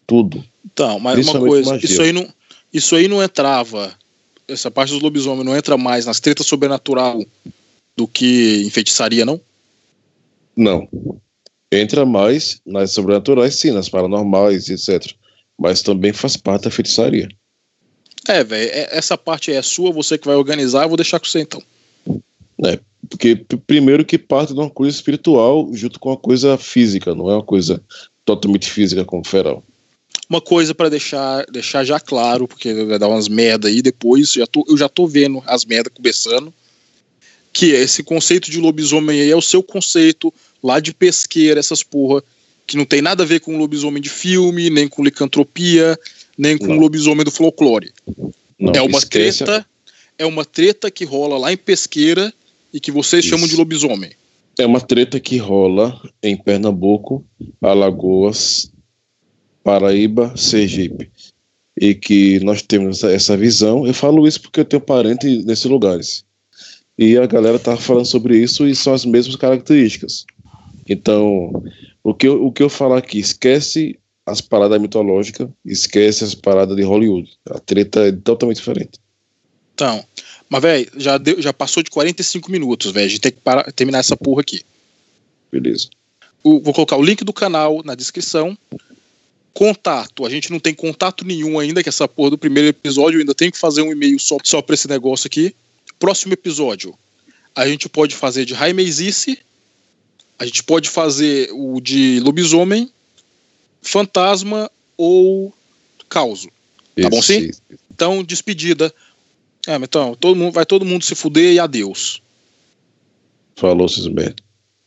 Tudo. 0.06 0.43
Então, 0.65 1.00
mas 1.00 1.28
uma 1.28 1.39
coisa, 1.39 1.71
magia. 1.71 1.89
isso 1.89 2.02
aí 2.02 2.12
não, 2.12 2.28
isso 2.71 2.95
aí 2.95 3.08
não 3.08 3.21
entrava, 3.21 3.91
essa 4.47 4.69
parte 4.69 4.91
dos 4.91 5.02
lobisomens 5.02 5.45
não 5.45 5.58
entra 5.58 5.76
mais 5.78 6.06
nas 6.06 6.19
tretas 6.19 6.45
sobrenatural 6.45 7.19
do 7.97 8.07
que 8.07 8.62
em 8.63 8.69
feitiçaria, 8.69 9.25
não? 9.25 9.41
Não. 10.55 10.88
Entra 11.71 12.05
mais 12.05 12.62
nas 12.63 12.91
sobrenaturais, 12.91 13.55
sim, 13.55 13.71
nas 13.71 13.89
paranormais, 13.89 14.69
etc. 14.69 15.12
Mas 15.57 15.81
também 15.81 16.13
faz 16.13 16.38
parte 16.38 16.65
da 16.65 16.71
feitiçaria. 16.71 17.27
É, 18.27 18.43
velho, 18.43 18.69
é, 18.71 18.95
essa 18.95 19.17
parte 19.17 19.51
é 19.51 19.62
sua, 19.63 19.91
você 19.91 20.17
que 20.17 20.27
vai 20.27 20.36
organizar, 20.36 20.83
eu 20.83 20.89
vou 20.89 20.97
deixar 20.97 21.19
com 21.19 21.25
você 21.25 21.39
então. 21.39 21.62
É, 22.63 22.79
porque 23.10 23.36
primeiro 23.65 24.05
que 24.05 24.17
parte 24.17 24.53
de 24.53 24.60
uma 24.60 24.69
coisa 24.69 24.95
espiritual 24.95 25.69
junto 25.73 25.99
com 25.99 26.10
uma 26.10 26.17
coisa 26.17 26.57
física, 26.57 27.15
não 27.15 27.29
é 27.29 27.33
uma 27.33 27.43
coisa 27.43 27.81
totalmente 28.23 28.69
física 28.69 29.03
como 29.03 29.25
feral. 29.25 29.63
Uma 30.29 30.41
coisa 30.41 30.75
para 30.75 30.89
deixar, 30.89 31.45
deixar 31.45 31.86
já 31.86 31.99
claro, 31.99 32.47
porque 32.47 32.73
vai 32.83 32.99
dar 32.99 33.07
umas 33.07 33.27
merda 33.27 33.69
aí 33.69 33.81
depois, 33.81 34.33
já 34.33 34.45
tô, 34.45 34.65
eu 34.67 34.77
já 34.77 34.89
tô 34.89 35.07
vendo 35.07 35.41
as 35.47 35.63
merdas 35.63 35.93
começando 35.93 36.53
que 37.57 37.73
é 37.73 37.81
esse 37.81 38.03
conceito 38.03 38.51
de 38.51 38.59
lobisomem 38.59 39.19
aí 39.19 39.31
é 39.31 39.35
o 39.35 39.41
seu 39.41 39.63
conceito 39.63 40.31
lá 40.63 40.79
de 40.79 40.93
pesqueira, 40.93 41.59
essas 41.59 41.81
porra, 41.81 42.23
que 42.67 42.77
não 42.77 42.85
tem 42.85 43.01
nada 43.01 43.23
a 43.23 43.25
ver 43.25 43.39
com 43.39 43.57
lobisomem 43.57 43.99
de 43.99 44.09
filme, 44.09 44.69
nem 44.69 44.87
com 44.87 45.03
licantropia, 45.03 45.99
nem 46.37 46.55
com 46.55 46.67
não. 46.67 46.77
lobisomem 46.77 47.25
do 47.25 47.31
folclore. 47.31 47.91
Não, 48.59 48.73
é 48.75 48.81
uma 48.83 48.99
esqueça. 48.99 49.43
treta, 49.43 49.65
é 50.19 50.25
uma 50.27 50.45
treta 50.45 50.91
que 50.91 51.03
rola 51.03 51.35
lá 51.39 51.51
em 51.51 51.57
pesqueira 51.57 52.31
e 52.71 52.79
que 52.79 52.91
vocês 52.91 53.25
Isso. 53.25 53.33
chamam 53.33 53.47
de 53.47 53.55
lobisomem. 53.55 54.11
É 54.59 54.65
uma 54.67 54.79
treta 54.79 55.19
que 55.19 55.37
rola 55.37 55.99
em 56.21 56.37
Pernambuco, 56.37 57.25
Alagoas, 57.59 58.71
Paraíba, 59.63 60.31
Sergipe. 60.37 61.09
E 61.75 61.95
que 61.95 62.39
nós 62.41 62.61
temos 62.61 63.03
essa 63.03 63.35
visão. 63.35 63.87
Eu 63.87 63.95
falo 63.95 64.27
isso 64.27 64.43
porque 64.43 64.59
eu 64.59 64.65
tenho 64.65 64.81
parente 64.81 65.43
nesses 65.43 65.65
lugares 65.65 66.26
e 66.97 67.17
a 67.17 67.25
galera 67.25 67.60
tá 67.60 67.77
falando 67.77 68.05
sobre 68.05 68.38
isso 68.38 68.67
e 68.67 68.75
são 68.75 68.93
as 68.93 69.05
mesmas 69.05 69.36
características. 69.36 70.25
Então, 70.89 71.63
o 72.03 72.13
que 72.13 72.27
eu, 72.27 72.45
o 72.45 72.51
que 72.51 72.63
eu 72.63 72.69
falar 72.69 72.97
aqui, 72.97 73.19
esquece 73.19 73.99
as 74.25 74.41
paradas 74.41 74.81
mitológicas, 74.81 75.47
esquece 75.65 76.23
as 76.23 76.33
paradas 76.33 76.75
de 76.75 76.83
Hollywood. 76.83 77.29
A 77.49 77.60
treta 77.60 78.07
é 78.07 78.12
totalmente 78.12 78.57
diferente. 78.57 78.99
Então, 79.73 80.03
mas, 80.50 80.62
velho, 80.62 80.89
já, 80.95 81.19
já 81.37 81.54
passou 81.54 81.83
de 81.83 81.91
45 81.91 82.50
minutos, 82.50 82.91
velho. 82.91 83.06
A 83.06 83.10
gente 83.10 83.21
tem 83.21 83.31
que 83.31 83.41
parar, 83.41 83.71
terminar 83.71 84.00
essa 84.00 84.15
porra 84.15 84.41
aqui. 84.41 84.62
Beleza. 85.52 85.89
O, 86.43 86.60
vou 86.60 86.73
colocar 86.73 86.98
o 86.98 87.04
link 87.04 87.23
do 87.23 87.33
canal 87.33 87.81
na 87.83 87.93
descrição. 87.93 88.58
Contato, 89.54 90.25
a 90.25 90.29
gente 90.29 90.52
não 90.52 90.60
tem 90.60 90.73
contato 90.73 91.25
nenhum 91.25 91.60
ainda, 91.60 91.81
que 91.81 91.89
essa 91.89 92.08
porra 92.08 92.31
do 92.31 92.37
primeiro 92.37 92.69
episódio, 92.69 93.17
eu 93.17 93.21
ainda 93.21 93.33
tenho 93.33 93.52
que 93.52 93.58
fazer 93.58 93.81
um 93.81 93.91
e-mail 93.91 94.19
só, 94.19 94.37
só 94.43 94.62
pra 94.62 94.75
esse 94.75 94.87
negócio 94.87 95.27
aqui. 95.27 95.54
Próximo 96.00 96.33
episódio, 96.33 96.98
a 97.56 97.67
gente 97.67 97.89
pode 97.89 98.15
fazer 98.15 98.45
de 98.45 98.54
Raimezice, 98.54 99.39
a 100.37 100.45
gente 100.45 100.63
pode 100.63 100.89
fazer 100.89 101.50
o 101.52 101.81
de 101.81 102.19
lobisomem, 102.19 102.91
fantasma 103.81 104.69
ou 104.95 105.54
causo. 106.08 106.50
Tá 107.02 107.10
bom 107.10 107.21
sim? 107.21 107.52
Então, 107.91 108.23
despedida. 108.23 108.93
É, 109.67 109.75
então, 109.75 110.15
todo 110.15 110.35
mundo, 110.35 110.54
vai 110.54 110.65
todo 110.65 110.85
mundo 110.85 111.04
se 111.04 111.15
fuder 111.15 111.54
e 111.54 111.60
adeus. 111.60 112.21
Falou, 113.56 113.89
Cisberto. 113.89 114.46